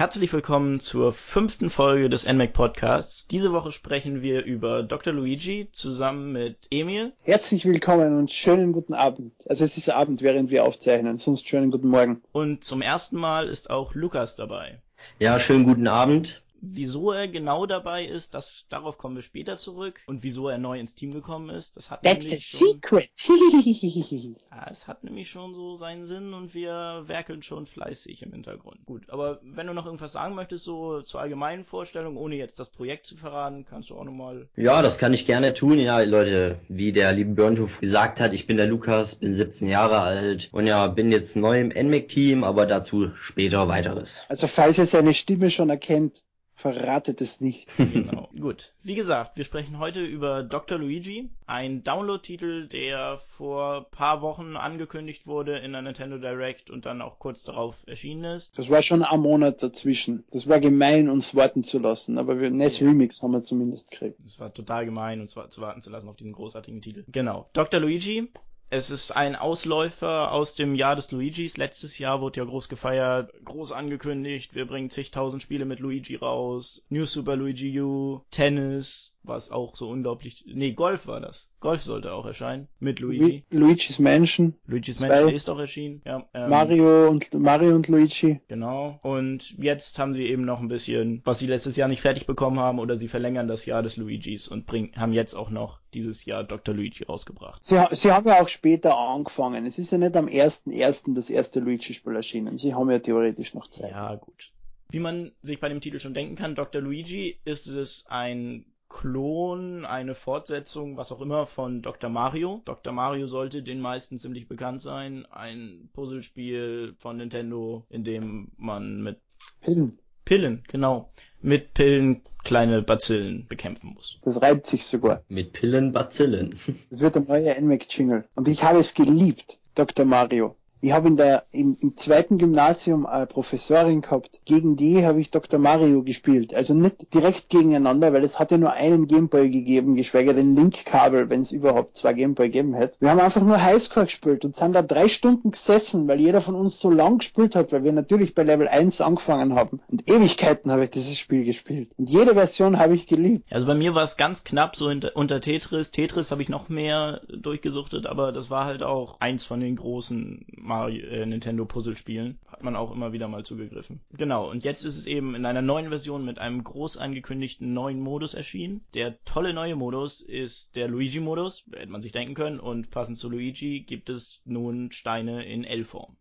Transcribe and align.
Herzlich 0.00 0.32
willkommen 0.32 0.80
zur 0.80 1.12
fünften 1.12 1.68
Folge 1.68 2.08
des 2.08 2.26
NMAC 2.26 2.54
Podcasts. 2.54 3.26
Diese 3.30 3.52
Woche 3.52 3.70
sprechen 3.70 4.22
wir 4.22 4.42
über 4.46 4.82
Dr. 4.82 5.12
Luigi 5.12 5.68
zusammen 5.72 6.32
mit 6.32 6.56
Emil. 6.70 7.12
Herzlich 7.22 7.66
willkommen 7.66 8.16
und 8.16 8.32
schönen 8.32 8.72
guten 8.72 8.94
Abend. 8.94 9.34
Also 9.46 9.62
es 9.62 9.76
ist 9.76 9.90
Abend, 9.90 10.22
während 10.22 10.50
wir 10.50 10.64
aufzeichnen, 10.64 11.18
sonst 11.18 11.46
schönen 11.46 11.70
guten 11.70 11.88
Morgen. 11.88 12.22
Und 12.32 12.64
zum 12.64 12.80
ersten 12.80 13.18
Mal 13.18 13.46
ist 13.50 13.68
auch 13.68 13.94
Lukas 13.94 14.36
dabei. 14.36 14.80
Ja, 15.18 15.38
schönen 15.38 15.64
guten 15.64 15.86
Abend. 15.86 16.40
Wieso 16.62 17.12
er 17.12 17.28
genau 17.28 17.66
dabei 17.66 18.04
ist, 18.04 18.34
das, 18.34 18.64
darauf 18.68 18.98
kommen 18.98 19.16
wir 19.16 19.22
später 19.22 19.56
zurück. 19.56 20.00
Und 20.06 20.22
wieso 20.22 20.48
er 20.48 20.58
neu 20.58 20.78
ins 20.78 20.94
Team 20.94 21.12
gekommen 21.12 21.50
ist, 21.50 21.76
das 21.76 21.90
hat 21.90 22.02
That's 22.02 22.26
the 22.26 22.38
schon, 22.38 22.68
secret. 22.68 23.10
ja, 24.50 24.66
es 24.70 24.86
hat 24.86 25.04
nämlich 25.04 25.30
schon 25.30 25.54
so 25.54 25.76
seinen 25.76 26.04
Sinn 26.04 26.34
und 26.34 26.54
wir 26.54 27.04
werkeln 27.06 27.42
schon 27.42 27.66
fleißig 27.66 28.22
im 28.22 28.32
Hintergrund. 28.32 28.84
Gut, 28.84 29.08
aber 29.08 29.40
wenn 29.42 29.66
du 29.66 29.74
noch 29.74 29.86
irgendwas 29.86 30.12
sagen 30.12 30.34
möchtest, 30.34 30.64
so 30.64 31.02
zur 31.02 31.20
allgemeinen 31.20 31.64
Vorstellung, 31.64 32.16
ohne 32.16 32.36
jetzt 32.36 32.58
das 32.58 32.70
Projekt 32.70 33.06
zu 33.06 33.16
verraten, 33.16 33.64
kannst 33.64 33.90
du 33.90 33.96
auch 33.96 34.04
nochmal. 34.04 34.48
Ja, 34.56 34.82
das 34.82 34.98
kann 34.98 35.14
ich 35.14 35.26
gerne 35.26 35.54
tun. 35.54 35.78
Ja, 35.78 36.00
Leute, 36.00 36.60
wie 36.68 36.92
der 36.92 37.12
liebe 37.12 37.34
Burnhof 37.34 37.80
gesagt 37.80 38.20
hat, 38.20 38.34
ich 38.34 38.46
bin 38.46 38.56
der 38.56 38.66
Lukas, 38.66 39.14
bin 39.14 39.34
17 39.34 39.68
Jahre 39.68 40.00
alt 40.00 40.48
und 40.52 40.66
ja, 40.66 40.86
bin 40.88 41.10
jetzt 41.10 41.36
neu 41.36 41.60
im 41.60 41.68
NMAC-Team, 41.68 42.44
aber 42.44 42.66
dazu 42.66 43.10
später 43.20 43.68
weiteres. 43.68 44.24
Also 44.28 44.46
falls 44.46 44.78
ihr 44.78 44.86
seine 44.86 45.14
Stimme 45.14 45.50
schon 45.50 45.70
erkennt, 45.70 46.22
verratet 46.60 47.20
es 47.20 47.40
nicht. 47.40 47.68
Genau. 47.90 48.28
Gut. 48.38 48.72
Wie 48.82 48.94
gesagt, 48.94 49.36
wir 49.36 49.44
sprechen 49.44 49.78
heute 49.78 50.04
über 50.04 50.42
Dr. 50.44 50.78
Luigi, 50.78 51.28
ein 51.46 51.82
Download-Titel, 51.82 52.68
der 52.68 53.18
vor 53.36 53.90
paar 53.90 54.22
Wochen 54.22 54.56
angekündigt 54.56 55.26
wurde 55.26 55.58
in 55.58 55.72
der 55.72 55.82
Nintendo 55.82 56.18
Direct 56.18 56.70
und 56.70 56.86
dann 56.86 57.02
auch 57.02 57.18
kurz 57.18 57.42
darauf 57.42 57.74
erschienen 57.86 58.24
ist. 58.24 58.56
Das 58.58 58.70
war 58.70 58.82
schon 58.82 59.02
ein 59.02 59.20
Monat 59.20 59.62
dazwischen. 59.62 60.24
Das 60.30 60.48
war 60.48 60.60
gemein, 60.60 61.08
uns 61.08 61.34
warten 61.34 61.62
zu 61.62 61.78
lassen, 61.78 62.16
aber 62.16 62.40
wir, 62.40 62.50
NES 62.50 62.80
Remix 62.80 63.22
haben 63.22 63.32
wir 63.32 63.42
zumindest 63.42 63.90
gekriegt. 63.90 64.18
Es 64.24 64.38
war 64.38 64.54
total 64.54 64.84
gemein, 64.84 65.20
uns 65.20 65.32
zu 65.32 65.60
warten 65.60 65.82
zu 65.82 65.90
lassen 65.90 66.08
auf 66.08 66.16
diesen 66.16 66.32
großartigen 66.32 66.80
Titel. 66.80 67.04
Genau. 67.08 67.48
Dr. 67.52 67.80
Luigi 67.80 68.30
es 68.72 68.88
ist 68.88 69.10
ein 69.16 69.34
Ausläufer 69.34 70.30
aus 70.30 70.54
dem 70.54 70.76
Jahr 70.76 70.94
des 70.94 71.10
Luigis. 71.10 71.56
Letztes 71.56 71.98
Jahr 71.98 72.20
wurde 72.20 72.38
ja 72.38 72.44
groß 72.44 72.68
gefeiert, 72.68 73.32
groß 73.44 73.72
angekündigt. 73.72 74.54
Wir 74.54 74.64
bringen 74.64 74.90
zigtausend 74.90 75.42
Spiele 75.42 75.64
mit 75.64 75.80
Luigi 75.80 76.14
raus. 76.14 76.80
New 76.88 77.04
Super 77.04 77.34
Luigi 77.34 77.80
U, 77.80 78.20
Tennis, 78.30 79.12
was 79.22 79.50
auch 79.50 79.76
so 79.76 79.88
unglaublich. 79.90 80.44
Nee, 80.46 80.72
Golf 80.72 81.06
war 81.06 81.20
das. 81.20 81.50
Golf 81.60 81.82
sollte 81.82 82.12
auch 82.12 82.24
erscheinen. 82.24 82.68
Mit 82.78 83.00
Luigi. 83.00 83.44
Lu 83.50 83.66
Luigi's 83.66 83.98
Mansion. 83.98 84.54
Luigi's 84.66 85.00
Mansion 85.00 85.34
ist 85.34 85.48
auch 85.50 85.58
erschienen. 85.58 86.00
Ja, 86.04 86.26
ähm, 86.32 86.48
Mario 86.48 87.08
und 87.08 87.32
Mario 87.34 87.74
und 87.74 87.88
Luigi. 87.88 88.40
Genau. 88.48 88.98
Und 89.02 89.58
jetzt 89.58 89.98
haben 89.98 90.14
sie 90.14 90.24
eben 90.24 90.44
noch 90.44 90.60
ein 90.60 90.68
bisschen, 90.68 91.20
was 91.24 91.38
sie 91.38 91.46
letztes 91.46 91.76
Jahr 91.76 91.88
nicht 91.88 92.00
fertig 92.00 92.26
bekommen 92.26 92.58
haben, 92.58 92.78
oder 92.78 92.96
sie 92.96 93.08
verlängern 93.08 93.48
das 93.48 93.66
Jahr 93.66 93.82
des 93.82 93.96
Luigis 93.96 94.48
und 94.48 94.66
bringen, 94.66 94.92
haben 94.96 95.12
jetzt 95.12 95.34
auch 95.34 95.50
noch 95.50 95.80
dieses 95.92 96.24
Jahr 96.24 96.44
Dr. 96.44 96.74
Luigi 96.74 97.04
rausgebracht. 97.04 97.64
Sie, 97.64 97.78
sie 97.90 98.12
haben 98.12 98.26
ja 98.26 98.40
auch 98.40 98.48
später 98.48 98.96
angefangen. 98.96 99.66
Es 99.66 99.78
ist 99.78 99.92
ja 99.92 99.98
nicht 99.98 100.16
am 100.16 100.26
1.1. 100.26 101.14
das 101.14 101.30
erste 101.30 101.60
Luigi-Spiel 101.60 102.16
erschienen. 102.16 102.56
Sie 102.56 102.74
haben 102.74 102.90
ja 102.90 102.98
theoretisch 102.98 103.54
noch 103.54 103.68
Zeit. 103.68 103.90
Ja, 103.90 104.14
gut. 104.14 104.52
Wie 104.90 104.98
man 104.98 105.32
sich 105.42 105.60
bei 105.60 105.68
dem 105.68 105.80
Titel 105.80 106.00
schon 106.00 106.14
denken 106.14 106.36
kann, 106.36 106.54
Dr. 106.54 106.80
Luigi 106.80 107.38
ist 107.44 107.66
es 107.66 108.04
ein 108.08 108.64
Klon, 108.90 109.86
eine 109.86 110.14
Fortsetzung, 110.14 110.98
was 110.98 111.12
auch 111.12 111.22
immer, 111.22 111.46
von 111.46 111.80
Dr. 111.80 112.10
Mario. 112.10 112.60
Dr. 112.66 112.92
Mario 112.92 113.28
sollte 113.28 113.62
den 113.62 113.80
meisten 113.80 114.18
ziemlich 114.18 114.48
bekannt 114.48 114.82
sein. 114.82 115.24
Ein 115.30 115.88
Puzzlespiel 115.94 116.94
von 116.98 117.16
Nintendo, 117.16 117.86
in 117.88 118.04
dem 118.04 118.50
man 118.58 119.02
mit 119.02 119.20
Pillen. 119.62 119.98
Pillen, 120.24 120.64
genau. 120.68 121.12
Mit 121.40 121.72
Pillen 121.72 122.22
kleine 122.44 122.82
Bazillen 122.82 123.46
bekämpfen 123.48 123.94
muss. 123.94 124.18
Das 124.22 124.42
reibt 124.42 124.66
sich 124.66 124.84
sogar. 124.84 125.22
Mit 125.28 125.52
Pillen 125.52 125.92
Bazillen. 125.92 126.58
Das 126.90 127.00
wird 127.00 127.16
ein 127.16 127.24
neuer 127.26 127.58
NMAC-Jingle. 127.58 128.28
Und 128.34 128.48
ich 128.48 128.62
habe 128.62 128.80
es 128.80 128.92
geliebt, 128.94 129.58
Dr. 129.74 130.04
Mario. 130.04 130.56
Ich 130.82 130.92
habe 130.92 131.08
in 131.08 131.16
der 131.16 131.44
im, 131.52 131.76
im 131.80 131.96
zweiten 131.96 132.38
Gymnasium 132.38 133.04
eine 133.04 133.26
Professorin 133.26 134.00
gehabt. 134.00 134.40
Gegen 134.46 134.76
die 134.76 135.04
habe 135.04 135.20
ich 135.20 135.30
Dr. 135.30 135.58
Mario 135.58 136.02
gespielt. 136.02 136.54
Also 136.54 136.72
nicht 136.72 137.12
direkt 137.12 137.50
gegeneinander, 137.50 138.14
weil 138.14 138.24
es 138.24 138.38
hat 138.38 138.50
ja 138.50 138.56
nur 138.56 138.72
einen 138.72 139.06
Gameboy 139.06 139.50
gegeben, 139.50 139.94
geschweige 139.94 140.32
denn 140.32 140.56
Link-Kabel, 140.56 141.28
wenn 141.28 141.42
es 141.42 141.52
überhaupt 141.52 141.98
zwei 141.98 142.14
Gameboy 142.14 142.46
gegeben 142.46 142.72
hätte. 142.72 142.96
Wir 143.00 143.10
haben 143.10 143.20
einfach 143.20 143.42
nur 143.42 143.62
Highscore 143.62 144.06
gespielt 144.06 144.44
und 144.46 144.56
sind 144.56 144.72
da 144.72 144.80
drei 144.80 145.08
Stunden 145.08 145.50
gesessen, 145.50 146.08
weil 146.08 146.18
jeder 146.18 146.40
von 146.40 146.54
uns 146.54 146.80
so 146.80 146.90
lang 146.90 147.18
gespielt 147.18 147.54
hat, 147.54 147.72
weil 147.72 147.84
wir 147.84 147.92
natürlich 147.92 148.34
bei 148.34 148.42
Level 148.42 148.66
1 148.66 149.02
angefangen 149.02 149.54
haben. 149.54 149.80
Und 149.88 150.08
Ewigkeiten 150.08 150.72
habe 150.72 150.84
ich 150.84 150.90
dieses 150.90 151.18
Spiel 151.18 151.44
gespielt. 151.44 151.90
Und 151.98 152.08
jede 152.08 152.34
Version 152.34 152.78
habe 152.78 152.94
ich 152.94 153.06
geliebt. 153.06 153.44
Also 153.50 153.66
bei 153.66 153.74
mir 153.74 153.94
war 153.94 154.04
es 154.04 154.16
ganz 154.16 154.44
knapp 154.44 154.76
so 154.76 154.86
unter, 154.86 155.14
unter 155.14 155.42
Tetris. 155.42 155.90
Tetris 155.90 156.30
habe 156.30 156.40
ich 156.40 156.48
noch 156.48 156.70
mehr 156.70 157.20
durchgesuchtet, 157.28 158.06
aber 158.06 158.32
das 158.32 158.48
war 158.48 158.64
halt 158.64 158.82
auch 158.82 159.20
eins 159.20 159.44
von 159.44 159.60
den 159.60 159.76
großen 159.76 160.46
Mario, 160.70 161.04
äh, 161.04 161.26
Nintendo 161.26 161.64
Puzzle 161.64 161.96
spielen, 161.96 162.38
hat 162.46 162.62
man 162.62 162.76
auch 162.76 162.92
immer 162.92 163.12
wieder 163.12 163.26
mal 163.26 163.44
zugegriffen. 163.44 164.00
Genau, 164.12 164.48
und 164.48 164.62
jetzt 164.62 164.84
ist 164.84 164.96
es 164.96 165.06
eben 165.08 165.34
in 165.34 165.44
einer 165.44 165.62
neuen 165.62 165.88
Version 165.88 166.24
mit 166.24 166.38
einem 166.38 166.62
groß 166.62 166.96
angekündigten 166.96 167.74
neuen 167.74 167.98
Modus 167.98 168.34
erschienen. 168.34 168.84
Der 168.94 169.20
tolle 169.24 169.52
neue 169.52 169.74
Modus 169.74 170.20
ist 170.20 170.76
der 170.76 170.86
Luigi-Modus, 170.86 171.64
hätte 171.74 171.90
man 171.90 172.02
sich 172.02 172.12
denken 172.12 172.34
können, 172.34 172.60
und 172.60 172.90
passend 172.90 173.18
zu 173.18 173.28
Luigi 173.28 173.80
gibt 173.80 174.10
es 174.10 174.42
nun 174.44 174.92
Steine 174.92 175.44
in 175.44 175.64
L-Form. 175.64 176.16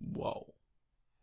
Wow. 0.00 0.52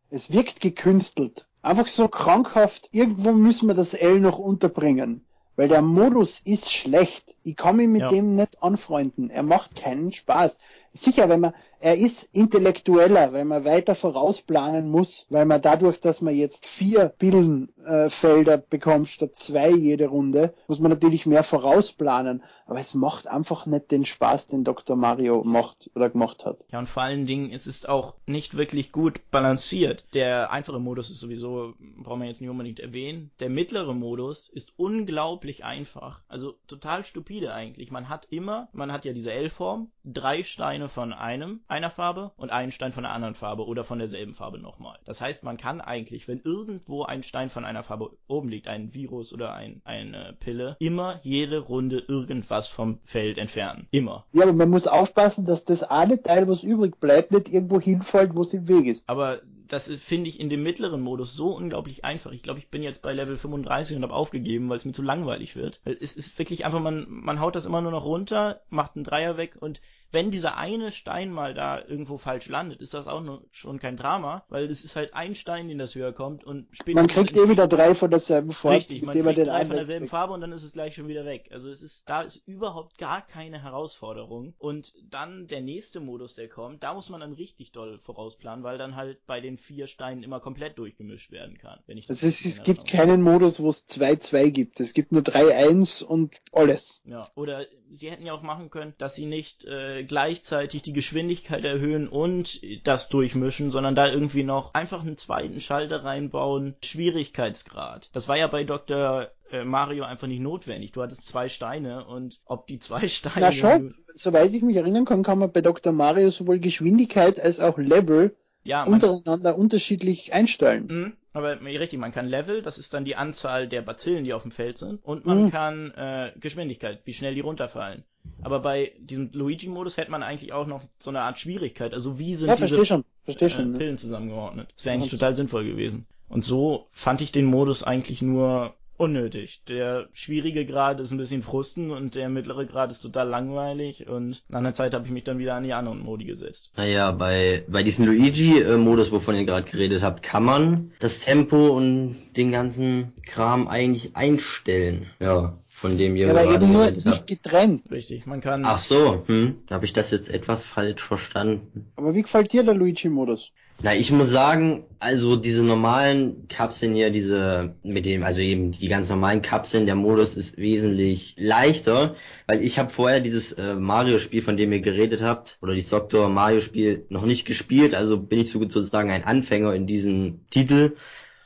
Es 0.10 0.32
wirkt 0.32 0.60
gekünstelt. 0.60 1.48
Einfach 1.62 1.88
so 1.88 2.08
krankhaft, 2.08 2.90
irgendwo 2.94 3.32
müssen 3.32 3.68
wir 3.68 3.76
das 3.76 3.94
L 3.94 4.20
noch 4.20 4.40
unterbringen. 4.40 5.28
Weil 5.58 5.68
der 5.68 5.82
Modus 5.82 6.40
ist 6.46 6.72
schlecht. 6.72 7.36
Ich 7.42 7.56
kann 7.56 7.78
mich 7.78 7.88
mit 7.88 8.02
ja. 8.02 8.10
dem 8.10 8.36
nicht 8.36 8.62
anfreunden. 8.62 9.32
Er 9.32 9.42
macht 9.42 9.76
keinen 9.76 10.12
Spaß. 10.12 10.60
Sicher, 10.94 11.30
wenn 11.30 11.40
man, 11.40 11.54
er 11.80 11.96
ist 11.96 12.24
intellektueller, 12.34 13.34
wenn 13.34 13.48
man 13.48 13.66
weiter 13.66 13.96
vorausplanen 13.96 14.90
muss, 14.90 15.26
weil 15.30 15.46
man 15.46 15.62
dadurch, 15.62 16.00
dass 16.00 16.22
man 16.22 16.36
jetzt 16.36 16.66
vier 16.66 17.10
Pillenfelder 17.10 18.54
äh, 18.56 18.62
bekommt 18.70 19.10
statt 19.10 19.36
zwei 19.36 19.70
jede 19.70 20.08
Runde, 20.08 20.54
muss 20.68 20.80
man 20.80 20.92
natürlich 20.92 21.26
mehr 21.26 21.44
vorausplanen. 21.44 22.44
Aber 22.66 22.80
es 22.80 22.94
macht 22.94 23.28
einfach 23.28 23.66
nicht 23.66 23.92
den 23.92 24.06
Spaß, 24.06 24.48
den 24.50 24.66
Dr. 24.66 24.98
Mario 24.98 25.44
macht 25.44 25.90
oder 25.96 26.10
gemacht 26.10 26.44
hat. 26.44 26.58
Ja, 26.70 26.80
und 26.80 26.90
vor 26.90 27.04
allen 27.04 27.26
Dingen, 27.26 27.52
es 27.54 27.66
ist 27.66 27.88
auch 27.88 28.16
nicht 28.26 28.58
wirklich 28.58 28.92
gut 28.92 29.22
balanciert. 29.32 30.04
Der 30.14 30.52
einfache 30.52 30.80
Modus 30.80 31.10
ist 31.10 31.22
sowieso, 31.22 31.76
brauchen 31.98 32.22
wir 32.22 32.28
jetzt 32.28 32.42
nicht 32.42 32.50
unbedingt 32.50 32.82
erwähnen. 32.82 33.32
Der 33.40 33.50
mittlere 33.50 33.94
Modus 33.94 34.50
ist 34.50 34.74
unglaublich 34.76 35.64
einfach. 35.64 36.22
Also 36.28 36.56
total 36.68 37.06
stupide 37.06 37.54
eigentlich. 37.54 37.90
Man 37.90 38.10
hat 38.10 38.28
immer, 38.30 38.68
man 38.74 38.92
hat 38.92 39.06
ja 39.06 39.14
diese 39.14 39.32
L-Form, 39.32 39.90
drei 40.04 40.44
Steine 40.44 40.90
von 40.90 41.14
einem, 41.14 41.62
einer 41.68 41.90
Farbe 41.90 42.32
und 42.38 42.52
einen 42.52 42.72
Stein 42.72 42.92
von 42.92 43.06
einer 43.06 43.14
anderen 43.14 43.36
Farbe 43.36 43.66
oder 43.66 43.84
von 43.84 44.00
derselben 44.00 44.34
Farbe 44.34 44.60
nochmal. 44.60 44.98
Das 45.06 45.22
heißt, 45.22 45.44
man 45.44 45.58
kann 45.58 45.82
eigentlich, 45.82 46.28
wenn 46.28 46.42
irgendwo 46.42 47.04
ein 47.04 47.24
Stein 47.24 47.50
von 47.50 47.66
einer 47.66 47.84
Farbe 47.84 48.12
oben 48.28 48.50
liegt, 48.50 48.68
ein 48.68 48.94
Virus 48.94 49.34
oder 49.34 49.54
ein, 49.54 49.82
eine 49.86 50.36
Pille, 50.40 50.78
immer 50.80 51.20
jede 51.24 51.60
Runde 51.60 52.00
irgendwas 52.00 52.68
vom 52.68 53.00
Feld 53.04 53.38
entfernen. 53.38 53.88
Immer. 53.92 54.26
Ja, 54.34 54.44
aber 54.44 54.54
man 54.54 54.70
muss 54.70 54.88
aufpassen, 54.88 55.46
dass 55.46 55.66
das 55.66 55.84
eine 55.84 56.22
Teil, 56.22 56.48
was 56.48 56.64
übrig 56.64 57.00
bleibt, 57.00 57.32
nicht 57.32 57.50
irgendwo 57.50 57.80
hinfällt, 57.80 58.36
wo 58.36 58.42
es 58.42 58.54
im 58.54 58.68
Weg 58.68 58.86
ist. 58.86 59.10
Aber 59.10 59.42
das 59.68 59.90
finde 59.98 60.30
ich 60.30 60.40
in 60.40 60.50
dem 60.50 60.64
mittleren 60.64 61.02
Modus 61.02 61.36
so 61.36 61.56
unglaublich 61.56 62.06
einfach. 62.06 62.32
Ich 62.32 62.44
glaube, 62.44 62.60
ich 62.60 62.70
bin 62.70 62.84
jetzt 62.84 63.02
bei 63.02 63.14
Level 63.14 63.38
35 63.38 63.98
und 63.98 64.04
habe 64.04 64.14
aufgegeben, 64.14 64.70
weil 64.70 64.78
es 64.78 64.86
mir 64.86 64.94
zu 64.94 65.02
langweilig 65.02 65.56
wird. 65.56 65.82
Es 65.84 66.16
ist 66.16 66.38
wirklich 66.40 66.66
einfach, 66.66 66.80
man, 66.80 67.06
man 67.10 67.40
haut 67.40 67.56
das 67.56 67.66
immer 67.66 67.82
nur 67.82 67.92
noch 67.92 68.06
runter, 68.06 68.62
macht 68.70 68.96
einen 68.96 69.04
Dreier 69.04 69.38
weg 69.38 69.58
und 69.60 69.82
wenn 70.12 70.32
dieser 70.32 70.58
eine 70.58 70.92
Stein 70.92 71.32
mal 71.32 71.54
da 71.54 71.84
irgendwo 71.84 72.18
falsch 72.18 72.48
landet, 72.48 72.82
ist 72.82 72.94
das 72.94 73.08
auch 73.08 73.22
nur, 73.22 73.44
schon 73.52 73.80
kein 73.80 73.98
Drama, 73.98 74.46
weil 74.50 74.66
es 74.66 74.84
ist 74.84 74.96
halt 74.96 75.14
ein 75.14 75.36
Stein, 75.36 75.68
den 75.68 75.78
das 75.78 75.96
höher 75.96 76.14
kommt 76.14 76.44
und 76.44 76.68
später. 76.72 76.96
Man 76.96 77.08
kriegt 77.08 77.36
eh 77.36 77.50
wieder 77.50 77.68
drei 77.68 77.94
von 77.96 78.10
derselben 78.10 78.52
Farbe. 78.52 78.78
Richtig, 78.78 79.04
man 79.04 79.22
kriegt 79.22 79.48
drei 79.48 79.66
von 79.66 79.76
derselben 79.76 80.08
Farbe 80.08 80.34
und 80.34 80.42
dann 80.42 80.52
ist 80.52 80.64
es 80.64 80.74
gleich 80.74 80.96
schon 80.96 81.08
wieder 81.08 81.26
weg. 81.26 81.50
Also 81.52 81.70
es 81.70 81.82
ist, 81.82 82.10
da 82.10 82.22
ist 82.22 82.48
überhaupt 82.48 82.98
gar 82.98 83.26
keine 83.26 83.62
Herausforderung. 83.62 84.54
Und 84.58 84.94
dann 85.10 85.48
der 85.48 85.62
nächste 85.62 86.00
Modus, 86.00 86.36
der 86.36 86.48
kommt, 86.48 86.84
da 86.84 86.94
muss 86.94 87.10
man 87.10 87.20
dann 87.20 87.34
richtig 87.34 87.72
doll 87.72 88.00
vorausplanen, 88.00 88.64
weil 88.64 88.78
dann 88.78 88.96
halt 88.96 89.26
bei 89.26 89.42
den 89.42 89.58
vier 89.58 89.88
Steinen 89.88 90.24
immer 90.24 90.40
komplett 90.40 90.78
durchgemischt 90.78 91.32
werden 91.32 91.58
kann. 91.58 91.80
Wenn 91.86 91.98
ich 91.98 92.06
das 92.06 92.24
es, 92.24 92.46
es 92.46 92.64
gibt 92.64 92.88
keinen 92.88 93.22
Modus, 93.22 93.60
wo 93.60 93.70
es 93.70 93.88
2-2 93.88 94.52
gibt. 94.52 94.80
Es 94.80 94.94
gibt 94.94 95.12
nur 95.12 95.22
3-1 95.22 96.04
und 96.04 96.36
alles. 96.52 97.02
Ja, 97.06 97.30
oder 97.36 97.66
sie 97.90 98.10
hätten 98.10 98.26
ja 98.26 98.34
auch 98.34 98.42
machen 98.42 98.70
können, 98.70 98.94
dass 98.98 99.16
sie 99.16 99.26
nicht 99.26 99.66
äh, 99.66 99.97
gleichzeitig 100.04 100.82
die 100.82 100.94
Geschwindigkeit 100.94 101.64
erhöhen 101.64 102.08
und 102.08 102.60
das 102.84 103.10
durchmischen, 103.10 103.72
sondern 103.72 103.96
da 103.96 104.10
irgendwie 104.12 104.44
noch 104.44 104.74
einfach 104.74 105.02
einen 105.02 105.18
zweiten 105.18 105.62
Schalter 105.62 106.04
reinbauen. 106.04 106.76
Schwierigkeitsgrad. 106.84 108.10
Das 108.14 108.28
war 108.28 108.38
ja 108.38 108.48
bei 108.48 108.64
Dr 108.64 109.30
äh, 109.52 109.64
Mario 109.64 110.04
einfach 110.04 110.28
nicht 110.28 110.42
notwendig. 110.42 110.92
Du 110.92 111.02
hattest 111.02 111.26
zwei 111.28 111.50
Steine 111.50 112.06
und 112.06 112.40
ob 112.46 112.68
die 112.68 112.80
zwei 112.80 113.08
Steine. 113.08 113.38
Na 113.40 113.52
schon, 113.52 113.94
soweit 114.08 114.54
ich 114.54 114.62
mich 114.62 114.76
erinnern 114.76 115.06
kann, 115.06 115.24
kann 115.24 115.40
man 115.40 115.52
bei 115.52 115.62
Dr. 115.62 115.94
Mario 115.94 116.30
sowohl 116.30 116.60
Geschwindigkeit 116.60 117.40
als 117.40 117.60
auch 117.60 117.78
Level 117.78 118.36
ja, 118.64 118.84
untereinander 118.84 119.58
unterschiedlich 119.58 120.34
einstellen. 120.34 120.88
Mh, 120.88 121.12
Aber 121.38 121.62
richtig, 121.62 122.00
man 122.00 122.12
kann 122.12 122.26
Level, 122.26 122.64
das 122.64 122.80
ist 122.80 122.96
dann 122.96 123.06
die 123.06 123.16
Anzahl 123.16 123.68
der 123.68 123.84
Bazillen, 123.84 124.24
die 124.24 124.34
auf 124.34 124.42
dem 124.42 124.50
Feld 124.50 124.80
sind. 124.80 125.06
Und 125.06 125.28
man 125.28 125.44
mhm. 125.44 125.52
kann 125.52 125.92
äh, 125.92 126.32
Geschwindigkeit, 126.40 127.02
wie 127.06 127.14
schnell 127.14 127.36
die 127.36 127.42
runterfallen. 127.42 128.04
Aber 128.42 128.60
bei 128.60 128.94
diesem 128.98 129.30
Luigi-Modus 129.32 129.98
hätte 129.98 130.10
man 130.10 130.24
eigentlich 130.24 130.52
auch 130.52 130.66
noch 130.66 130.82
so 130.98 131.12
eine 131.12 131.22
Art 131.22 131.38
Schwierigkeit. 131.38 131.94
Also 131.94 132.18
wie 132.18 132.34
sind 132.34 132.50
ja, 132.50 132.56
diese 132.56 132.84
schon. 132.88 133.06
Versteh 133.24 133.50
schon, 133.50 133.76
äh, 133.76 133.78
Pillen 133.78 134.00
zusammengeordnet? 134.00 134.70
Das 134.76 134.86
wäre 134.86 134.96
eigentlich 134.96 135.12
total 135.12 135.36
sinnvoll 135.36 135.64
gewesen. 135.66 136.08
Und 136.28 136.44
so 136.44 136.88
fand 136.92 137.22
ich 137.22 137.32
den 137.32 137.46
Modus 137.46 137.84
eigentlich 137.84 138.24
nur 138.24 138.74
unnötig. 138.98 139.62
Der 139.68 140.08
schwierige 140.14 140.66
Grad 140.66 141.00
ist 141.00 141.12
ein 141.12 141.18
bisschen 141.18 141.44
frusten 141.44 141.92
und 141.92 142.16
der 142.16 142.30
mittlere 142.30 142.66
Grad 142.66 142.92
ist 142.92 143.02
total 143.02 143.30
langweilig 143.30 144.08
und 144.08 144.44
nach 144.50 144.60
einer 144.60 144.74
Zeit 144.74 144.94
habe 144.94 145.06
ich 145.06 145.12
mich 145.12 145.24
dann 145.24 145.40
wieder 145.40 145.56
an 145.56 145.64
die 145.64 145.74
anderen 145.74 146.00
Modi 146.00 146.26
gesetzt. 146.26 146.72
Naja, 146.76 147.12
bei, 147.12 147.64
bei 147.68 147.84
diesem 147.84 148.06
Luigi-Modus, 148.08 149.12
wovon 149.12 149.36
ihr 149.36 149.46
gerade 149.46 149.70
geredet 149.70 150.02
habt, 150.02 150.24
kann 150.24 150.44
man 150.44 150.92
das 151.00 151.20
Tempo 151.20 151.68
und 151.68 152.18
den 152.36 152.52
ganzen 152.52 153.14
Kram 153.26 153.68
eigentlich 153.68 154.16
einstellen. 154.16 155.08
Ja 155.20 155.54
von 155.78 155.96
dem 155.96 156.16
ihr 156.16 156.26
ja, 156.26 156.32
aber 156.32 156.52
eben 156.52 156.74
nur 156.74 156.90
nicht 156.90 157.28
getrennt. 157.28 157.92
Richtig, 157.92 158.26
man 158.26 158.42
kann. 158.42 158.66
Ach 158.66 158.80
so, 158.80 159.24
hm, 159.28 159.60
habe 159.70 159.86
ich 159.86 159.94
das 159.94 160.10
jetzt 160.10 160.28
etwas 160.28 160.66
falsch 160.66 161.04
verstanden. 161.04 161.92
Aber 161.96 162.16
wie 162.16 162.24
gefällt 162.24 162.52
dir 162.52 162.64
der 162.64 162.74
Luigi-Modus? 162.74 163.52
Na, 163.84 163.94
ich 163.96 164.12
muss 164.12 164.32
sagen, 164.32 164.86
also 164.98 165.36
diese 165.36 165.64
normalen 165.64 166.48
Kapseln 166.48 166.96
hier, 166.96 167.12
diese 167.12 167.76
mit 167.84 168.08
dem, 168.08 168.24
also 168.24 168.42
eben 168.42 168.72
die 168.72 168.88
ganz 168.88 169.08
normalen 169.10 169.44
Kapseln, 169.44 169.86
der 169.86 169.94
Modus 169.94 170.36
ist 170.36 170.58
wesentlich 170.58 171.36
leichter, 171.38 172.16
weil 172.48 172.64
ich 172.64 172.80
habe 172.80 172.90
vorher 172.90 173.20
dieses 173.20 173.54
äh, 173.54 173.76
Mario-Spiel, 173.76 174.42
von 174.42 174.58
dem 174.58 174.72
ihr 174.74 174.82
geredet 174.82 175.22
habt, 175.22 175.60
oder 175.62 175.76
dieses 175.76 175.92
Dr. 175.92 176.28
Mario-Spiel 176.28 177.06
noch 177.10 177.26
nicht 177.26 177.46
gespielt, 177.46 177.94
also 177.94 178.18
bin 178.18 178.40
ich 178.40 178.50
sozusagen 178.50 179.12
ein 179.12 179.26
Anfänger 179.26 179.76
in 179.76 179.86
diesem 179.86 180.48
Titel. 180.50 180.96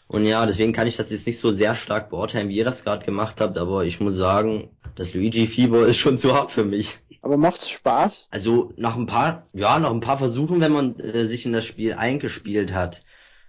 Und 0.07 0.25
ja, 0.25 0.45
deswegen 0.45 0.71
kann 0.71 0.87
ich 0.87 0.95
das 0.95 1.09
jetzt 1.09 1.27
nicht 1.27 1.39
so 1.39 1.51
sehr 1.51 1.75
stark 1.75 2.09
beurteilen, 2.11 2.47
wie 2.47 2.55
ihr 2.55 2.65
das 2.65 2.85
gerade 2.85 3.05
gemacht 3.05 3.41
habt, 3.41 3.57
aber 3.57 3.83
ich 3.83 3.99
muss 3.99 4.15
sagen, 4.15 4.69
das 5.01 5.13
Luigi-Fieber 5.15 5.87
ist 5.87 5.97
schon 5.97 6.19
zu 6.19 6.33
hart 6.33 6.51
für 6.51 6.63
mich. 6.63 6.99
Aber 7.23 7.37
macht's 7.37 7.69
Spaß? 7.69 8.27
Also 8.29 8.71
nach 8.77 8.95
ein 8.95 9.07
paar, 9.07 9.47
ja, 9.53 9.79
nach 9.79 9.91
ein 9.91 9.99
paar 9.99 10.17
Versuchen, 10.17 10.61
wenn 10.61 10.71
man 10.71 10.99
äh, 10.99 11.25
sich 11.25 11.45
in 11.45 11.53
das 11.53 11.65
Spiel 11.65 11.93
eingespielt 11.93 12.73
hat. 12.73 13.03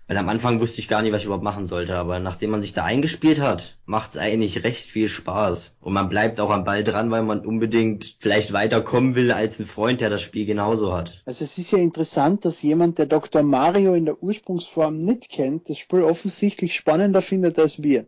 Weil 0.09 0.17
am 0.17 0.29
Anfang 0.29 0.61
wusste 0.61 0.81
ich 0.81 0.89
gar 0.89 1.01
nicht, 1.01 1.13
was 1.13 1.21
ich 1.21 1.27
überhaupt 1.27 1.45
machen 1.45 1.67
sollte, 1.67 1.97
aber 1.97 2.19
nachdem 2.19 2.51
man 2.51 2.61
sich 2.61 2.73
da 2.73 2.85
eingespielt 2.85 3.41
hat, 3.41 3.79
macht's 3.87 4.19
eigentlich 4.19 4.65
recht 4.65 4.85
viel 4.85 5.09
Spaß. 5.09 5.77
Und 5.81 5.93
man 5.93 6.09
bleibt 6.09 6.41
auch 6.41 6.51
am 6.51 6.65
Ball 6.65 6.85
dran, 6.85 7.11
weil 7.11 7.23
man 7.23 7.47
unbedingt 7.47 8.17
vielleicht 8.19 8.53
weiterkommen 8.53 9.15
will 9.15 9.31
als 9.31 9.59
ein 9.59 9.67
Freund, 9.67 10.01
der 10.01 10.11
das 10.11 10.21
Spiel 10.21 10.45
genauso 10.45 10.93
hat. 10.93 11.23
Also 11.25 11.45
es 11.45 11.57
ist 11.57 11.71
ja 11.71 11.79
interessant, 11.79 12.45
dass 12.45 12.63
jemand, 12.63 12.99
der 12.99 13.07
Dr. 13.07 13.43
Mario 13.43 13.95
in 13.95 14.07
der 14.07 14.23
Ursprungsform 14.23 14.99
nicht 14.99 15.29
kennt, 15.31 15.71
das 15.71 15.79
Spiel 15.79 16.03
offensichtlich 16.03 16.75
spannender 16.75 17.23
findet 17.23 17.59
als 17.59 17.83
wir. 17.83 18.07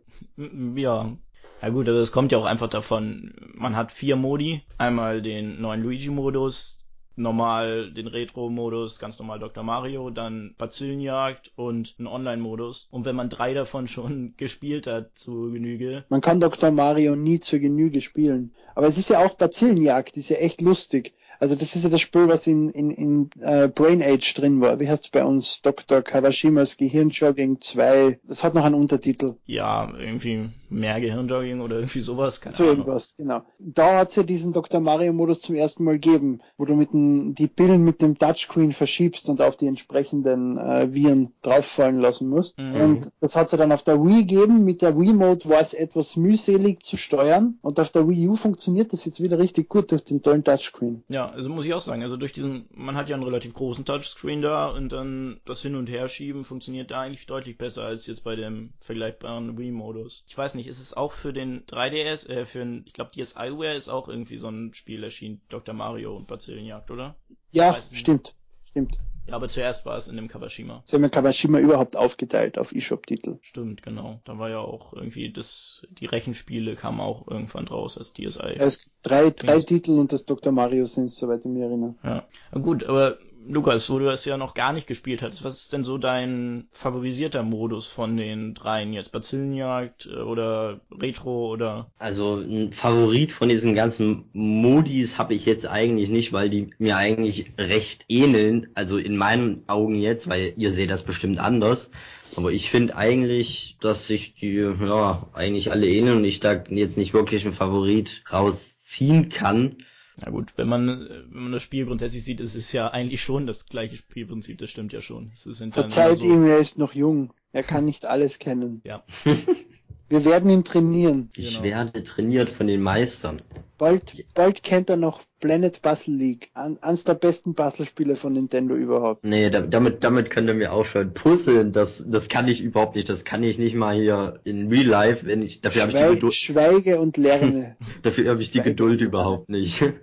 Ja, 0.75 1.15
ja 1.61 1.69
gut, 1.69 1.87
also 1.87 1.99
es 1.99 2.11
kommt 2.11 2.31
ja 2.31 2.37
auch 2.37 2.45
einfach 2.45 2.69
davon, 2.69 3.33
man 3.53 3.75
hat 3.75 3.91
vier 3.91 4.15
Modi. 4.15 4.61
Einmal 4.77 5.21
den 5.21 5.61
neuen 5.61 5.81
Luigi-Modus, 5.81 6.85
normal 7.15 7.91
den 7.91 8.07
Retro-Modus, 8.07 8.99
ganz 8.99 9.17
normal 9.19 9.39
Dr. 9.39 9.63
Mario, 9.63 10.09
dann 10.09 10.53
Bazillenjagd 10.57 11.51
und 11.55 11.95
einen 11.97 12.07
Online-Modus. 12.07 12.87
Und 12.91 13.05
wenn 13.05 13.15
man 13.15 13.29
drei 13.29 13.53
davon 13.53 13.87
schon 13.87 14.33
gespielt 14.37 14.87
hat 14.87 15.17
zu 15.17 15.51
Genüge. 15.51 16.05
Man 16.09 16.21
kann 16.21 16.39
Dr. 16.39 16.71
Mario 16.71 17.15
nie 17.15 17.39
zur 17.39 17.59
Genüge 17.59 18.01
spielen. 18.01 18.53
Aber 18.75 18.87
es 18.87 18.97
ist 18.97 19.09
ja 19.09 19.19
auch 19.19 19.35
Bazillenjagd, 19.35 20.17
ist 20.17 20.29
ja 20.29 20.37
echt 20.37 20.61
lustig. 20.61 21.13
Also 21.39 21.55
das 21.55 21.75
ist 21.75 21.83
ja 21.83 21.89
das 21.89 22.01
Spiel, 22.01 22.27
was 22.27 22.47
in, 22.47 22.69
in, 22.69 22.91
in 22.91 23.29
äh, 23.41 23.67
Brain 23.67 24.01
Age 24.01 24.33
drin 24.33 24.61
war. 24.61 24.79
Wie 24.79 24.89
heißt 24.89 25.05
es 25.05 25.11
bei 25.11 25.23
uns? 25.23 25.61
Dr. 25.61 26.01
Kawashimas 26.01 26.77
Gehirnjogging 26.77 27.61
2. 27.61 28.19
Das 28.23 28.43
hat 28.43 28.53
noch 28.53 28.65
einen 28.65 28.75
Untertitel. 28.75 29.35
Ja, 29.45 29.91
irgendwie 29.97 30.49
mehr 30.69 30.99
Gehirnjogging 30.99 31.61
oder 31.61 31.77
irgendwie 31.77 32.01
sowas. 32.01 32.41
Keine 32.41 32.55
so 32.55 32.63
Ahnung. 32.63 32.77
irgendwas, 32.77 33.15
genau. 33.17 33.41
Da 33.59 33.99
hat 33.99 34.09
es 34.09 34.15
ja 34.15 34.23
diesen 34.23 34.53
Dr. 34.53 34.79
Mario-Modus 34.79 35.41
zum 35.41 35.55
ersten 35.55 35.83
Mal 35.83 35.93
gegeben, 35.93 36.41
wo 36.57 36.65
du 36.65 36.75
mit 36.75 36.93
den, 36.93 37.35
die 37.35 37.47
Pillen 37.47 37.83
mit 37.83 38.01
dem 38.01 38.17
Touchscreen 38.17 38.73
verschiebst 38.73 39.29
und 39.29 39.41
auf 39.41 39.57
die 39.57 39.67
entsprechenden 39.67 40.57
äh, 40.57 40.93
Viren 40.93 41.33
drauffallen 41.41 41.99
lassen 41.99 42.29
musst. 42.29 42.57
Mhm. 42.57 42.75
Und 42.75 43.11
das 43.19 43.35
hat 43.35 43.47
es 43.47 43.51
ja 43.53 43.57
dann 43.57 43.71
auf 43.71 43.83
der 43.83 44.03
Wii 44.03 44.25
gegeben. 44.25 44.65
Mit 44.65 44.81
der 44.81 44.97
Wii-Mode 44.97 45.49
war 45.49 45.61
es 45.61 45.73
etwas 45.73 46.15
mühselig 46.15 46.83
zu 46.83 46.97
steuern. 46.97 47.57
Und 47.61 47.79
auf 47.79 47.89
der 47.89 48.07
Wii 48.07 48.27
U 48.29 48.35
funktioniert 48.35 48.93
das 48.93 49.05
jetzt 49.05 49.21
wieder 49.21 49.39
richtig 49.39 49.69
gut 49.69 49.91
durch 49.91 50.03
den 50.03 50.21
tollen 50.21 50.43
Touchscreen. 50.43 51.03
Ja, 51.09 51.24
also 51.29 51.49
muss 51.49 51.65
ich 51.65 51.73
auch 51.73 51.81
sagen, 51.81 52.01
also 52.01 52.17
durch 52.17 52.33
diesen, 52.33 52.67
man 52.73 52.95
hat 52.95 53.09
ja 53.09 53.15
einen 53.15 53.23
relativ 53.23 53.53
großen 53.53 53.85
Touchscreen 53.85 54.41
da 54.41 54.67
und 54.67 54.89
dann 54.91 55.41
das 55.45 55.61
Hin- 55.61 55.75
und 55.75 55.89
Herschieben 55.89 56.43
funktioniert 56.43 56.91
da 56.91 57.01
eigentlich 57.01 57.25
deutlich 57.25 57.57
besser 57.57 57.83
als 57.83 58.07
jetzt 58.07 58.23
bei 58.23 58.35
dem 58.35 58.73
vergleichbaren 58.79 59.57
Wii-Modus. 59.57 60.23
Ich 60.27 60.37
weiß 60.37 60.55
nicht, 60.55 60.67
ist 60.67 60.79
es 60.79 60.93
auch 60.93 61.11
für 61.11 61.33
den 61.33 61.65
3DS, 61.65 62.27
äh, 62.29 62.45
für 62.45 62.59
den, 62.59 62.83
ich 62.85 62.93
glaube 62.93 63.11
DSiWare 63.11 63.75
ist 63.75 63.89
auch 63.89 64.07
irgendwie 64.07 64.37
so 64.37 64.49
ein 64.49 64.73
Spiel 64.73 65.03
erschienen, 65.03 65.41
Dr. 65.49 65.73
Mario 65.73 66.15
und 66.15 66.27
Bazillenjagd, 66.27 66.91
oder? 66.91 67.15
Ja, 67.51 67.79
stimmt, 67.81 68.35
stimmt. 68.69 68.97
Ja, 69.27 69.35
aber 69.35 69.47
zuerst 69.47 69.85
war 69.85 69.97
es 69.97 70.07
in 70.07 70.15
dem 70.15 70.27
Kawashima. 70.27 70.83
Sie 70.85 70.95
haben 70.95 71.03
ja 71.03 71.09
Kawashima 71.09 71.59
überhaupt 71.59 71.97
aufgeteilt 71.97 72.57
auf 72.57 72.73
eShop-Titel. 72.73 73.37
Stimmt, 73.41 73.81
genau. 73.81 74.19
Da 74.25 74.37
war 74.37 74.49
ja 74.49 74.59
auch 74.59 74.93
irgendwie 74.93 75.31
das, 75.31 75.85
die 75.89 76.05
Rechenspiele 76.05 76.75
kamen 76.75 76.99
auch 76.99 77.27
irgendwann 77.27 77.65
draus 77.65 77.97
als 77.97 78.13
DSi. 78.13 78.39
Ja, 78.39 78.65
es 78.65 78.79
gibt 78.79 78.95
drei, 79.01 79.31
drei 79.31 79.61
Titel 79.61 79.91
und 79.91 80.11
das 80.11 80.25
Dr. 80.25 80.51
Mario 80.51 80.85
sind 80.85 81.09
soweit 81.09 81.39
ich 81.39 81.45
mich 81.45 81.63
erinnere. 81.63 81.95
Ja. 82.03 82.27
Na 82.51 82.61
gut, 82.61 82.83
aber 82.83 83.17
Lukas, 83.47 83.89
wo 83.89 83.99
du 83.99 84.05
das 84.05 84.25
ja 84.25 84.37
noch 84.37 84.53
gar 84.53 84.73
nicht 84.73 84.87
gespielt 84.87 85.21
hattest, 85.21 85.43
was 85.43 85.61
ist 85.61 85.73
denn 85.73 85.83
so 85.83 85.97
dein 85.97 86.67
favorisierter 86.71 87.43
Modus 87.43 87.87
von 87.87 88.17
den 88.17 88.53
dreien 88.53 88.93
jetzt? 88.93 89.11
Bazillenjagd 89.11 90.07
äh, 90.07 90.17
oder 90.17 90.81
Retro 90.91 91.51
oder? 91.51 91.91
Also 91.99 92.37
ein 92.37 92.73
Favorit 92.73 93.31
von 93.31 93.49
diesen 93.49 93.75
ganzen 93.75 94.25
Modis 94.33 95.17
habe 95.17 95.33
ich 95.33 95.45
jetzt 95.45 95.67
eigentlich 95.67 96.09
nicht, 96.09 96.33
weil 96.33 96.49
die 96.49 96.69
mir 96.79 96.97
eigentlich 96.97 97.51
recht 97.57 98.05
ähneln. 98.09 98.67
Also 98.73 98.97
in 98.97 99.15
meinen 99.17 99.63
Augen 99.67 99.95
jetzt, 99.95 100.27
weil 100.27 100.53
ihr 100.57 100.73
seht 100.73 100.89
das 100.89 101.03
bestimmt 101.03 101.39
anders. 101.39 101.89
Aber 102.35 102.51
ich 102.51 102.69
finde 102.69 102.95
eigentlich, 102.97 103.77
dass 103.79 104.07
sich 104.07 104.35
die 104.35 104.53
ja 104.53 105.27
eigentlich 105.33 105.71
alle 105.71 105.87
ähneln 105.87 106.17
und 106.17 106.25
ich 106.25 106.39
da 106.39 106.63
jetzt 106.69 106.97
nicht 106.97 107.13
wirklich 107.13 107.45
einen 107.45 107.53
Favorit 107.53 108.23
rausziehen 108.31 109.29
kann. 109.29 109.77
Na 110.17 110.31
gut, 110.31 110.53
wenn 110.55 110.67
man, 110.67 111.09
wenn 111.29 111.43
man 111.43 111.51
das 111.51 111.63
Spiel 111.63 111.85
grundsätzlich 111.85 112.23
sieht, 112.23 112.39
ist 112.39 112.55
es 112.55 112.71
ja 112.71 112.87
eigentlich 112.89 113.21
schon 113.21 113.47
das 113.47 113.67
gleiche 113.67 113.97
Spielprinzip, 113.97 114.57
das 114.57 114.69
stimmt 114.69 114.93
ja 114.93 115.01
schon. 115.01 115.31
Ist 115.33 115.63
Verzeiht 115.71 116.19
so 116.19 116.25
ihm, 116.25 116.45
er 116.45 116.57
ist 116.57 116.77
noch 116.77 116.93
jung. 116.93 117.33
Er 117.51 117.63
kann 117.63 117.85
nicht 117.85 118.05
alles 118.05 118.39
kennen. 118.39 118.81
Ja. 118.83 119.03
Wir 120.09 120.23
werden 120.23 120.49
ihn 120.51 120.63
trainieren. 120.63 121.29
Ich 121.35 121.53
genau. 121.53 121.63
werde 121.63 122.03
trainiert 122.03 122.49
von 122.49 122.67
den 122.67 122.81
Meistern. 122.81 123.41
Bald, 123.77 124.23
bald 124.35 124.61
kennt 124.61 124.89
er 124.89 124.97
noch 124.97 125.21
Planet 125.45 125.79
Puzzle 125.79 126.15
League. 126.15 126.49
An, 126.55 126.79
eines 126.81 127.03
der 127.03 127.13
besten 127.13 127.53
Puzzlespiele 127.53 128.15
von 128.15 128.33
Nintendo 128.33 128.75
überhaupt. 128.75 129.23
Nee, 129.23 129.51
da, 129.51 129.61
damit, 129.61 130.03
damit 130.03 130.31
könnt 130.31 130.47
ihr 130.49 130.55
mir 130.55 130.73
aufhören. 130.73 131.13
Puzzeln, 131.13 131.71
das, 131.71 132.03
das 132.05 132.29
kann 132.29 132.47
ich 132.47 132.61
überhaupt 132.61 132.95
nicht. 132.95 133.09
Das 133.09 133.25
kann 133.25 133.43
ich 133.43 133.59
nicht 133.59 133.75
mal 133.75 133.95
hier 133.95 134.39
in 134.43 134.69
Real 134.69 134.87
Life, 134.87 135.27
wenn 135.27 135.43
ich, 135.43 135.61
dafür 135.61 135.83
habe 135.83 135.91
ich 135.91 135.97
die 135.97 136.13
Geduld. 136.15 136.33
Schweige 136.33 136.99
und 136.99 137.17
lerne. 137.17 137.77
dafür 138.01 138.31
habe 138.31 138.41
ich 138.41 138.49
die 138.49 138.57
Schweige 138.57 138.71
Geduld 138.71 139.01
überhaupt 139.01 139.49
nicht. 139.49 139.83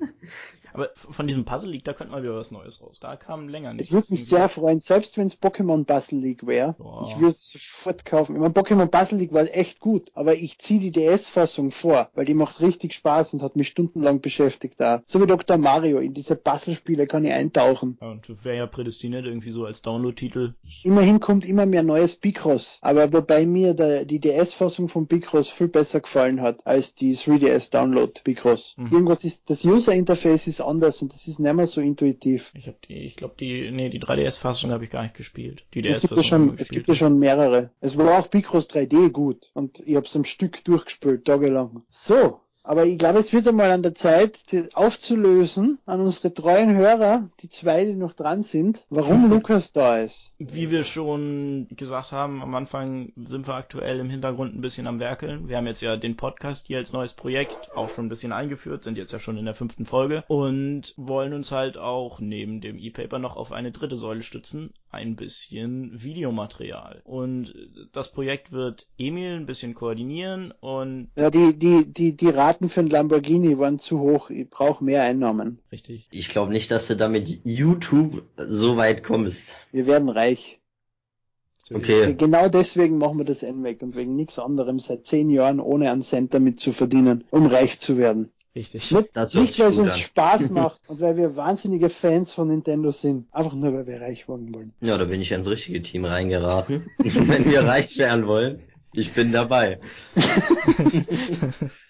Aber 0.72 0.90
von 0.94 1.26
diesem 1.26 1.44
Puzzle 1.44 1.70
League, 1.70 1.84
da 1.84 1.92
könnte 1.92 2.12
mal 2.12 2.22
wieder 2.22 2.36
was 2.36 2.50
Neues 2.50 2.80
raus. 2.80 2.98
Da 3.00 3.16
kam 3.16 3.48
länger 3.48 3.72
nichts. 3.72 3.88
Ich 3.88 3.92
würde 3.92 4.08
mich 4.10 4.26
sehr 4.26 4.48
freuen, 4.48 4.78
selbst 4.78 5.16
wenn 5.16 5.26
es 5.26 5.40
Pokémon 5.40 5.84
Puzzle 5.84 6.18
League 6.18 6.46
wäre. 6.46 6.76
Ich 7.08 7.18
würde 7.18 7.34
es 7.34 7.50
sofort 7.50 8.04
kaufen. 8.04 8.34
Ich 8.34 8.40
meine, 8.40 8.54
Pokémon 8.54 8.86
Puzzle 8.86 9.18
League 9.18 9.32
war 9.32 9.44
echt 9.52 9.80
gut, 9.80 10.10
aber 10.14 10.34
ich 10.34 10.58
ziehe 10.58 10.80
die 10.80 10.92
DS-Fassung 10.92 11.70
vor, 11.70 12.10
weil 12.14 12.24
die 12.24 12.34
macht 12.34 12.60
richtig 12.60 12.94
Spaß 12.94 13.34
und 13.34 13.42
hat 13.42 13.56
mich 13.56 13.68
stundenlang 13.68 14.20
beschäftigt 14.20 14.80
da. 14.80 15.02
So 15.06 15.20
wie 15.20 15.26
Dr. 15.26 15.56
Mario, 15.56 15.98
in 15.98 16.14
diese 16.14 16.36
Puzzle-Spiele 16.36 17.06
kann 17.06 17.24
ich 17.24 17.32
eintauchen. 17.32 17.98
Ja, 18.00 18.10
und 18.10 18.44
wäre 18.44 18.56
ja 18.56 18.66
prädestiniert 18.66 19.26
irgendwie 19.26 19.52
so 19.52 19.64
als 19.64 19.82
Download-Titel. 19.82 20.54
Immerhin 20.84 21.20
kommt 21.20 21.44
immer 21.44 21.66
mehr 21.66 21.82
neues 21.82 22.16
Picross, 22.16 22.78
aber 22.80 23.12
wobei 23.12 23.46
mir 23.46 23.74
der, 23.74 24.04
die 24.04 24.20
DS-Fassung 24.20 24.88
von 24.88 25.06
Picross 25.06 25.48
viel 25.48 25.68
besser 25.68 26.00
gefallen 26.00 26.40
hat 26.40 26.66
als 26.66 26.94
die 26.94 27.16
3DS 27.16 27.70
Download 27.70 28.12
Picross. 28.24 28.74
Mhm. 28.76 28.88
Irgendwas 28.92 29.24
ist, 29.24 29.50
das 29.50 29.64
User-Interface 29.64 30.46
ist 30.46 30.60
anders 30.66 31.02
und 31.02 31.12
das 31.12 31.26
ist 31.26 31.38
nicht 31.38 31.54
mehr 31.54 31.66
so 31.66 31.80
intuitiv. 31.80 32.52
Ich 32.54 32.66
habe 32.66 32.76
die, 32.88 32.98
ich 32.98 33.16
glaube 33.16 33.34
die, 33.38 33.70
nee, 33.70 33.88
die 33.88 34.00
3DS-Fassung 34.00 34.70
habe 34.70 34.84
ich 34.84 34.90
gar 34.90 35.02
nicht 35.02 35.14
gespielt. 35.14 35.64
Die 35.74 35.82
DS 35.82 35.96
es 35.96 36.00
gibt 36.02 36.16
ja 36.16 36.22
schon, 36.22 36.54
es 36.58 36.68
gibt 36.68 36.88
ja 36.88 36.94
schon 36.94 37.18
mehrere. 37.18 37.70
Es 37.80 37.96
war 37.96 38.18
auch 38.18 38.30
Picross 38.30 38.68
3D 38.68 39.10
gut 39.10 39.50
und 39.54 39.80
ich 39.86 39.96
habe 39.96 40.06
es 40.06 40.14
am 40.14 40.24
Stück 40.24 40.64
durchgespielt, 40.64 41.24
tagelang. 41.24 41.82
So, 41.90 42.41
Aber 42.64 42.86
ich 42.86 42.96
glaube, 42.96 43.18
es 43.18 43.32
wird 43.32 43.48
einmal 43.48 43.72
an 43.72 43.82
der 43.82 43.94
Zeit, 43.94 44.38
aufzulösen 44.74 45.78
an 45.84 46.00
unsere 46.00 46.32
treuen 46.32 46.74
Hörer, 46.76 47.28
die 47.40 47.48
zwei, 47.48 47.84
die 47.84 47.94
noch 47.94 48.12
dran 48.12 48.42
sind, 48.42 48.86
warum 48.88 49.28
Lukas 49.28 49.72
da 49.72 49.98
ist. 49.98 50.32
Wie 50.38 50.70
wir 50.70 50.84
schon 50.84 51.66
gesagt 51.70 52.12
haben, 52.12 52.40
am 52.40 52.54
Anfang 52.54 53.12
sind 53.16 53.48
wir 53.48 53.54
aktuell 53.54 53.98
im 53.98 54.10
Hintergrund 54.10 54.54
ein 54.54 54.60
bisschen 54.60 54.86
am 54.86 55.00
Werkeln. 55.00 55.48
Wir 55.48 55.56
haben 55.56 55.66
jetzt 55.66 55.82
ja 55.82 55.96
den 55.96 56.16
Podcast 56.16 56.68
hier 56.68 56.78
als 56.78 56.92
neues 56.92 57.14
Projekt 57.14 57.70
auch 57.74 57.88
schon 57.88 58.06
ein 58.06 58.10
bisschen 58.10 58.32
eingeführt, 58.32 58.84
sind 58.84 58.96
jetzt 58.96 59.12
ja 59.12 59.18
schon 59.18 59.38
in 59.38 59.44
der 59.44 59.54
fünften 59.54 59.84
Folge 59.84 60.22
und 60.28 60.94
wollen 60.96 61.32
uns 61.32 61.50
halt 61.50 61.78
auch 61.78 62.20
neben 62.20 62.60
dem 62.60 62.78
E-Paper 62.78 63.18
noch 63.18 63.36
auf 63.36 63.50
eine 63.50 63.72
dritte 63.72 63.96
Säule 63.96 64.22
stützen, 64.22 64.72
ein 64.90 65.16
bisschen 65.16 66.02
Videomaterial. 66.02 67.02
Und 67.04 67.54
das 67.92 68.12
Projekt 68.12 68.52
wird 68.52 68.86
Emil 68.98 69.36
ein 69.36 69.46
bisschen 69.46 69.74
koordinieren 69.74 70.52
und 70.60 71.10
ja, 71.16 71.30
die 71.30 71.58
die 71.58 71.92
die 71.92 72.16
die 72.16 72.28
Raten 72.52 72.68
für 72.68 72.80
ein 72.80 72.90
Lamborghini 72.90 73.58
waren 73.58 73.78
zu 73.78 73.98
hoch. 74.00 74.28
Ich 74.28 74.50
brauche 74.50 74.84
mehr 74.84 75.02
Einnahmen. 75.02 75.58
Richtig. 75.72 76.06
Ich 76.10 76.28
glaube 76.28 76.52
nicht, 76.52 76.70
dass 76.70 76.86
du 76.86 76.96
damit 76.96 77.40
YouTube 77.44 78.24
so 78.36 78.76
weit 78.76 79.02
kommst. 79.02 79.56
Wir 79.72 79.86
werden 79.86 80.10
reich. 80.10 80.60
Okay. 81.72 82.14
Genau 82.14 82.48
deswegen 82.50 82.98
machen 82.98 83.16
wir 83.16 83.24
das 83.24 83.40
NMAC 83.40 83.80
und 83.80 83.96
wegen 83.96 84.16
nichts 84.16 84.38
anderem 84.38 84.80
seit 84.80 85.06
zehn 85.06 85.30
Jahren 85.30 85.60
ohne 85.60 85.90
einen 85.90 86.02
Cent 86.02 86.34
damit 86.34 86.60
zu 86.60 86.72
verdienen, 86.72 87.24
um 87.30 87.46
reich 87.46 87.78
zu 87.78 87.96
werden. 87.96 88.30
Richtig. 88.54 88.92
Nicht, 88.92 89.08
Das 89.14 89.32
nicht 89.32 89.58
weil 89.58 89.68
es 89.68 89.78
uns. 89.78 89.98
Spaß 89.98 90.50
macht 90.50 90.78
und 90.88 91.00
weil 91.00 91.16
wir 91.16 91.36
wahnsinnige 91.36 91.88
Fans 91.88 92.32
von 92.32 92.48
Nintendo 92.48 92.90
sind. 92.90 93.26
Einfach 93.32 93.54
nur, 93.54 93.72
weil 93.72 93.86
wir 93.86 94.02
reich 94.02 94.28
werden 94.28 94.54
wollen. 94.54 94.74
Ja, 94.82 94.98
da 94.98 95.06
bin 95.06 95.22
ich 95.22 95.32
ins 95.32 95.48
richtige 95.48 95.80
Team 95.80 96.04
reingeraten. 96.04 96.86
Wenn 96.98 97.46
wir 97.46 97.64
reich 97.64 97.96
werden 97.96 98.26
wollen, 98.26 98.60
ich 98.94 99.12
bin 99.12 99.32
dabei. 99.32 99.80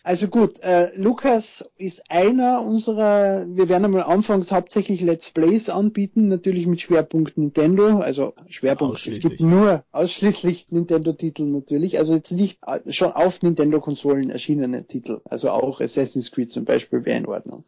Also 0.04 0.26
gut, 0.26 0.58
äh, 0.62 0.90
Lukas 0.96 1.64
ist 1.78 2.10
einer 2.10 2.60
unserer, 2.60 3.46
wir 3.48 3.68
werden 3.68 3.84
einmal 3.84 4.02
anfangs 4.02 4.50
hauptsächlich 4.50 5.00
Let's 5.00 5.30
Plays 5.30 5.68
anbieten, 5.68 6.26
natürlich 6.26 6.66
mit 6.66 6.80
Schwerpunkt 6.80 7.38
Nintendo, 7.38 8.00
also 8.00 8.34
Schwerpunkt, 8.48 9.06
es 9.06 9.20
gibt 9.20 9.40
nur 9.40 9.84
ausschließlich 9.92 10.66
Nintendo-Titel 10.70 11.44
natürlich, 11.44 11.98
also 11.98 12.14
jetzt 12.14 12.32
nicht 12.32 12.58
äh, 12.66 12.80
schon 12.92 13.12
auf 13.12 13.42
Nintendo-Konsolen 13.42 14.30
erschienene 14.30 14.88
Titel, 14.88 15.20
also 15.24 15.50
auch 15.50 15.80
Assassin's 15.80 16.32
Creed 16.32 16.50
zum 16.50 16.64
Beispiel 16.64 17.04
wäre 17.04 17.18
in 17.18 17.26
Ordnung. 17.26 17.64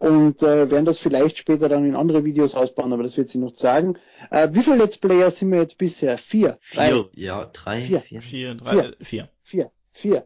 Und 0.00 0.42
äh, 0.42 0.70
werden 0.70 0.86
das 0.86 0.96
vielleicht 0.96 1.36
später 1.36 1.68
dann 1.68 1.84
in 1.84 1.94
andere 1.94 2.24
Videos 2.24 2.54
ausbauen, 2.54 2.90
aber 2.94 3.02
das 3.02 3.18
wird 3.18 3.28
sie 3.28 3.36
noch 3.36 3.54
sagen. 3.54 3.98
Äh, 4.30 4.48
wie 4.52 4.62
viele 4.62 4.76
Let's 4.76 4.96
Player 4.96 5.30
sind 5.30 5.52
wir 5.52 5.60
jetzt 5.60 5.76
bisher? 5.76 6.16
Vier? 6.16 6.58
Drei? 6.72 6.88
Vier, 6.88 7.06
ja, 7.14 7.44
drei, 7.52 7.82
Vier. 7.82 8.00
vier. 8.00 8.22
Vier, 8.22 8.54
drei, 8.54 8.72
vier. 8.72 8.94
Vier. 9.02 9.28
Vier. 9.42 9.70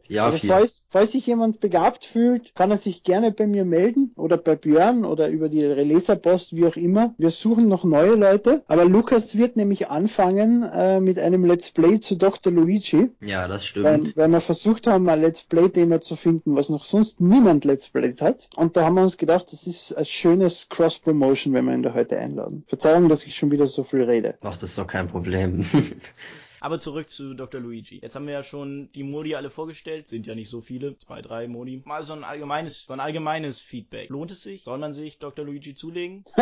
Ja, 0.09 0.27
also 0.27 0.39
vier. 0.39 0.51
Falls, 0.51 0.87
falls 0.91 1.13
sich 1.13 1.27
jemand 1.27 1.61
begabt 1.61 2.05
fühlt, 2.05 2.55
kann 2.55 2.71
er 2.71 2.79
sich 2.79 3.03
gerne 3.03 3.33
bei 3.33 3.47
mir 3.47 3.65
melden 3.65 4.13
oder 4.17 4.37
bei 4.37 4.57
Björn 4.57 5.05
oder 5.05 5.29
über 5.29 5.49
die 5.49 5.61
Leserpost, 5.61 6.55
wie 6.57 6.67
auch 6.67 6.77
immer. 6.77 7.15
Wir 7.19 7.31
suchen 7.31 7.69
noch 7.69 7.85
neue 7.85 8.15
Leute. 8.15 8.63
Aber 8.67 8.85
Lukas 8.85 9.37
wird 9.37 9.57
nämlich 9.57 9.89
anfangen 9.89 10.63
äh, 10.63 11.01
mit 11.01 11.19
einem 11.19 11.45
Let's 11.45 11.71
Play 11.71 12.01
zu 12.01 12.17
Dr. 12.17 12.53
Luigi, 12.53 13.11
Ja, 13.21 13.49
das 13.49 13.75
weil, 13.77 13.99
stimmt. 14.01 14.17
weil 14.17 14.29
wir 14.29 14.41
versucht 14.41 14.87
haben, 14.87 15.09
ein 15.09 15.21
Let's 15.21 15.43
Play-Thema 15.43 16.01
zu 16.01 16.17
finden, 16.17 16.57
was 16.57 16.69
noch 16.69 16.85
sonst 16.85 17.21
niemand 17.21 17.65
Let's 17.65 17.89
Played 17.89 18.21
hat. 18.21 18.49
Und 18.57 18.77
da 18.77 18.85
haben 18.85 18.95
wir 18.95 19.03
uns 19.03 19.17
gedacht, 19.17 19.47
das 19.53 19.67
ist 19.67 19.93
ein 19.97 20.05
schönes 20.05 20.69
Cross-Promotion, 20.69 21.53
wenn 21.55 21.65
wir 21.65 21.75
ihn 21.75 21.83
da 21.83 21.95
heute 21.95 22.19
einladen. 22.19 22.65
Verzeihung, 22.67 23.09
dass 23.09 23.25
ich 23.25 23.35
schon 23.35 23.51
wieder 23.51 23.67
so 23.67 23.85
viel 23.85 24.03
rede. 24.03 24.35
Ach, 24.43 24.55
das 24.55 24.65
ist 24.71 24.79
doch 24.79 24.87
kein 24.87 25.09
Problem. 25.09 25.65
Aber 26.65 26.81
zurück 26.81 27.11
zu 27.11 27.35
Dr. 27.35 27.61
Luigi. 27.61 27.99
Jetzt 28.01 28.15
haben 28.15 28.27
wir 28.27 28.33
ja 28.33 28.43
schon 28.43 28.89
die 28.95 29.03
Modi 29.03 29.35
alle 29.35 29.51
vorgestellt, 29.51 30.09
sind 30.09 30.27
ja 30.27 30.35
nicht 30.35 30.49
so 30.49 30.63
viele, 30.63 30.97
zwei, 30.97 31.21
drei 31.21 31.47
Modi. 31.47 31.83
Mal 31.85 32.05
so 32.05 32.15
ein 32.15 32.25
allgemeines, 32.25 32.87
so 32.87 32.95
ein 32.95 33.01
allgemeines 33.01 33.61
Feedback. 33.61 34.09
Lohnt 34.09 34.31
es 34.31 34.43
sich? 34.43 34.65
Soll 34.65 34.79
man 34.79 34.95
sich 34.95 35.19
Dr. 35.19 35.45
Luigi 35.45 35.75
zulegen? 35.75 36.25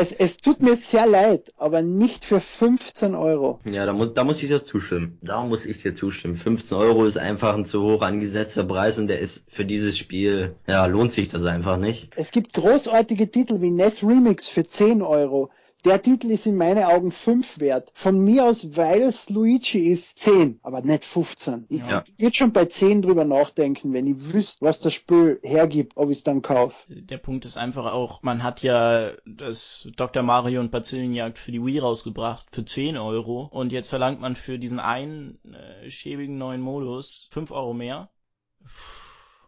Es, 0.00 0.12
es 0.12 0.36
tut 0.36 0.62
mir 0.62 0.76
sehr 0.76 1.08
leid, 1.08 1.52
aber 1.56 1.82
nicht 1.82 2.24
für 2.24 2.38
15 2.38 3.16
Euro. 3.16 3.58
ja, 3.64 3.84
da 3.84 3.92
muss, 3.92 4.14
da 4.14 4.22
muss 4.22 4.40
ich 4.40 4.48
dir 4.48 4.62
zustimmen. 4.62 5.18
Da 5.22 5.42
muss 5.42 5.66
ich 5.66 5.82
dir 5.82 5.92
zustimmen. 5.92 6.36
15 6.36 6.78
Euro 6.78 7.04
ist 7.04 7.18
einfach 7.18 7.56
ein 7.56 7.64
zu 7.64 7.82
hoch 7.82 8.02
angesetzter 8.02 8.62
Preis 8.62 8.96
und 8.98 9.08
der 9.08 9.18
ist 9.18 9.50
für 9.50 9.64
dieses 9.64 9.98
Spiel, 9.98 10.54
ja, 10.68 10.86
lohnt 10.86 11.10
sich 11.10 11.28
das 11.28 11.44
einfach 11.46 11.78
nicht. 11.78 12.16
Es 12.16 12.30
gibt 12.30 12.52
großartige 12.52 13.28
Titel 13.28 13.60
wie 13.60 13.72
NES 13.72 14.04
Remix 14.04 14.48
für 14.48 14.64
10 14.64 15.02
Euro. 15.02 15.50
Der 15.84 16.02
Titel 16.02 16.30
ist 16.32 16.44
in 16.46 16.56
meinen 16.56 16.82
Augen 16.82 17.12
5 17.12 17.60
wert. 17.60 17.92
Von 17.94 18.18
mir 18.18 18.46
aus, 18.46 18.76
weil 18.76 19.00
es 19.02 19.30
Luigi 19.30 19.78
ist, 19.90 20.18
10, 20.18 20.58
aber 20.62 20.82
nicht 20.82 21.04
15. 21.04 21.66
Ich 21.68 21.78
Ja. 21.78 22.02
würde 22.18 22.34
schon 22.34 22.52
bei 22.52 22.64
10 22.64 23.00
drüber 23.02 23.24
nachdenken, 23.24 23.92
wenn 23.92 24.06
ich 24.08 24.32
wüsste, 24.32 24.64
was 24.66 24.80
das 24.80 24.92
Spiel 24.94 25.38
hergibt, 25.42 25.96
ob 25.96 26.10
ich 26.10 26.18
es 26.18 26.24
dann 26.24 26.42
kaufe. 26.42 26.74
Der 26.88 27.18
Punkt 27.18 27.44
ist 27.44 27.56
einfach 27.56 27.92
auch, 27.92 28.22
man 28.22 28.42
hat 28.42 28.62
ja 28.62 29.12
das 29.24 29.88
Dr. 29.96 30.24
Mario 30.24 30.60
und 30.60 30.72
Bazillenjagd 30.72 31.38
für 31.38 31.52
die 31.52 31.64
Wii 31.64 31.78
rausgebracht 31.78 32.46
für 32.50 32.64
10 32.64 32.96
Euro 32.96 33.44
und 33.44 33.70
jetzt 33.70 33.88
verlangt 33.88 34.20
man 34.20 34.34
für 34.34 34.58
diesen 34.58 34.80
einen 34.80 35.38
äh, 35.54 35.88
schäbigen 35.90 36.38
neuen 36.38 36.60
Modus 36.60 37.28
5 37.32 37.52
Euro 37.52 37.72
mehr. 37.72 38.10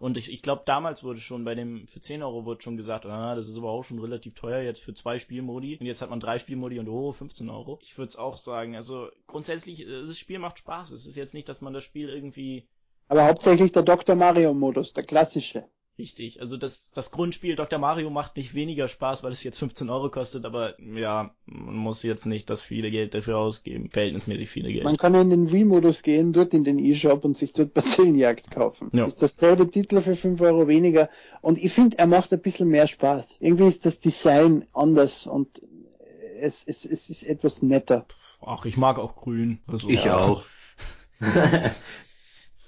Und 0.00 0.16
ich, 0.16 0.32
ich 0.32 0.40
glaube, 0.40 0.62
damals 0.64 1.04
wurde 1.04 1.20
schon 1.20 1.44
bei 1.44 1.54
dem, 1.54 1.86
für 1.86 2.00
10 2.00 2.22
Euro 2.22 2.46
wurde 2.46 2.62
schon 2.62 2.78
gesagt, 2.78 3.04
ah, 3.04 3.34
das 3.34 3.48
ist 3.48 3.58
aber 3.58 3.68
auch 3.68 3.84
schon 3.84 3.98
relativ 3.98 4.32
teuer 4.34 4.62
jetzt 4.62 4.80
für 4.80 4.94
zwei 4.94 5.18
Spielmodi. 5.18 5.76
Und 5.76 5.84
jetzt 5.84 6.00
hat 6.00 6.08
man 6.08 6.20
drei 6.20 6.38
Spielmodi 6.38 6.78
und 6.78 6.88
oh, 6.88 7.12
15 7.12 7.50
Euro. 7.50 7.78
Ich 7.82 7.98
würde 7.98 8.08
es 8.08 8.16
auch 8.16 8.38
sagen, 8.38 8.76
also 8.76 9.10
grundsätzlich, 9.26 9.86
äh, 9.86 10.00
das 10.00 10.18
Spiel 10.18 10.38
macht 10.38 10.58
Spaß. 10.58 10.92
Es 10.92 11.04
ist 11.04 11.16
jetzt 11.16 11.34
nicht, 11.34 11.50
dass 11.50 11.60
man 11.60 11.74
das 11.74 11.84
Spiel 11.84 12.08
irgendwie 12.08 12.66
Aber 13.08 13.26
hauptsächlich 13.26 13.72
der 13.72 13.82
Dr. 13.82 14.16
Mario 14.16 14.54
Modus, 14.54 14.94
der 14.94 15.04
klassische. 15.04 15.66
Richtig, 16.00 16.40
also 16.40 16.56
das, 16.56 16.92
das 16.92 17.10
Grundspiel 17.10 17.56
Dr. 17.56 17.78
Mario 17.78 18.08
macht 18.08 18.38
nicht 18.38 18.54
weniger 18.54 18.88
Spaß, 18.88 19.22
weil 19.22 19.32
es 19.32 19.44
jetzt 19.44 19.58
15 19.58 19.90
Euro 19.90 20.10
kostet, 20.10 20.46
aber 20.46 20.74
ja, 20.80 21.34
man 21.44 21.74
muss 21.74 22.02
jetzt 22.02 22.24
nicht 22.24 22.48
das 22.48 22.62
viele 22.62 22.88
Geld 22.88 23.12
dafür 23.12 23.36
ausgeben, 23.36 23.90
verhältnismäßig 23.90 24.48
viele 24.48 24.72
Geld. 24.72 24.84
Man 24.84 24.96
kann 24.96 25.14
in 25.14 25.28
den 25.28 25.52
Wii-Modus 25.52 26.02
gehen, 26.02 26.32
dort 26.32 26.54
in 26.54 26.64
den 26.64 26.78
E-Shop 26.78 27.24
und 27.24 27.36
sich 27.36 27.52
dort 27.52 27.74
Bazillenjagd 27.74 28.50
kaufen. 28.50 28.90
Ja. 28.94 29.04
Ist 29.04 29.20
dasselbe 29.22 29.70
Titel 29.70 30.00
für 30.00 30.16
5 30.16 30.40
Euro 30.40 30.68
weniger. 30.68 31.10
Und 31.42 31.58
ich 31.58 31.72
finde, 31.72 31.98
er 31.98 32.06
macht 32.06 32.32
ein 32.32 32.40
bisschen 32.40 32.68
mehr 32.68 32.86
Spaß. 32.86 33.36
Irgendwie 33.40 33.66
ist 33.66 33.84
das 33.84 33.98
Design 33.98 34.64
anders 34.72 35.26
und 35.26 35.60
es, 36.40 36.64
es, 36.64 36.86
es 36.86 37.10
ist 37.10 37.22
etwas 37.24 37.60
netter. 37.60 38.06
Ach, 38.40 38.64
ich 38.64 38.78
mag 38.78 38.98
auch 38.98 39.16
grün. 39.16 39.60
Also, 39.66 39.88
Ich 39.90 40.04
ja, 40.04 40.16
auch. 40.16 40.44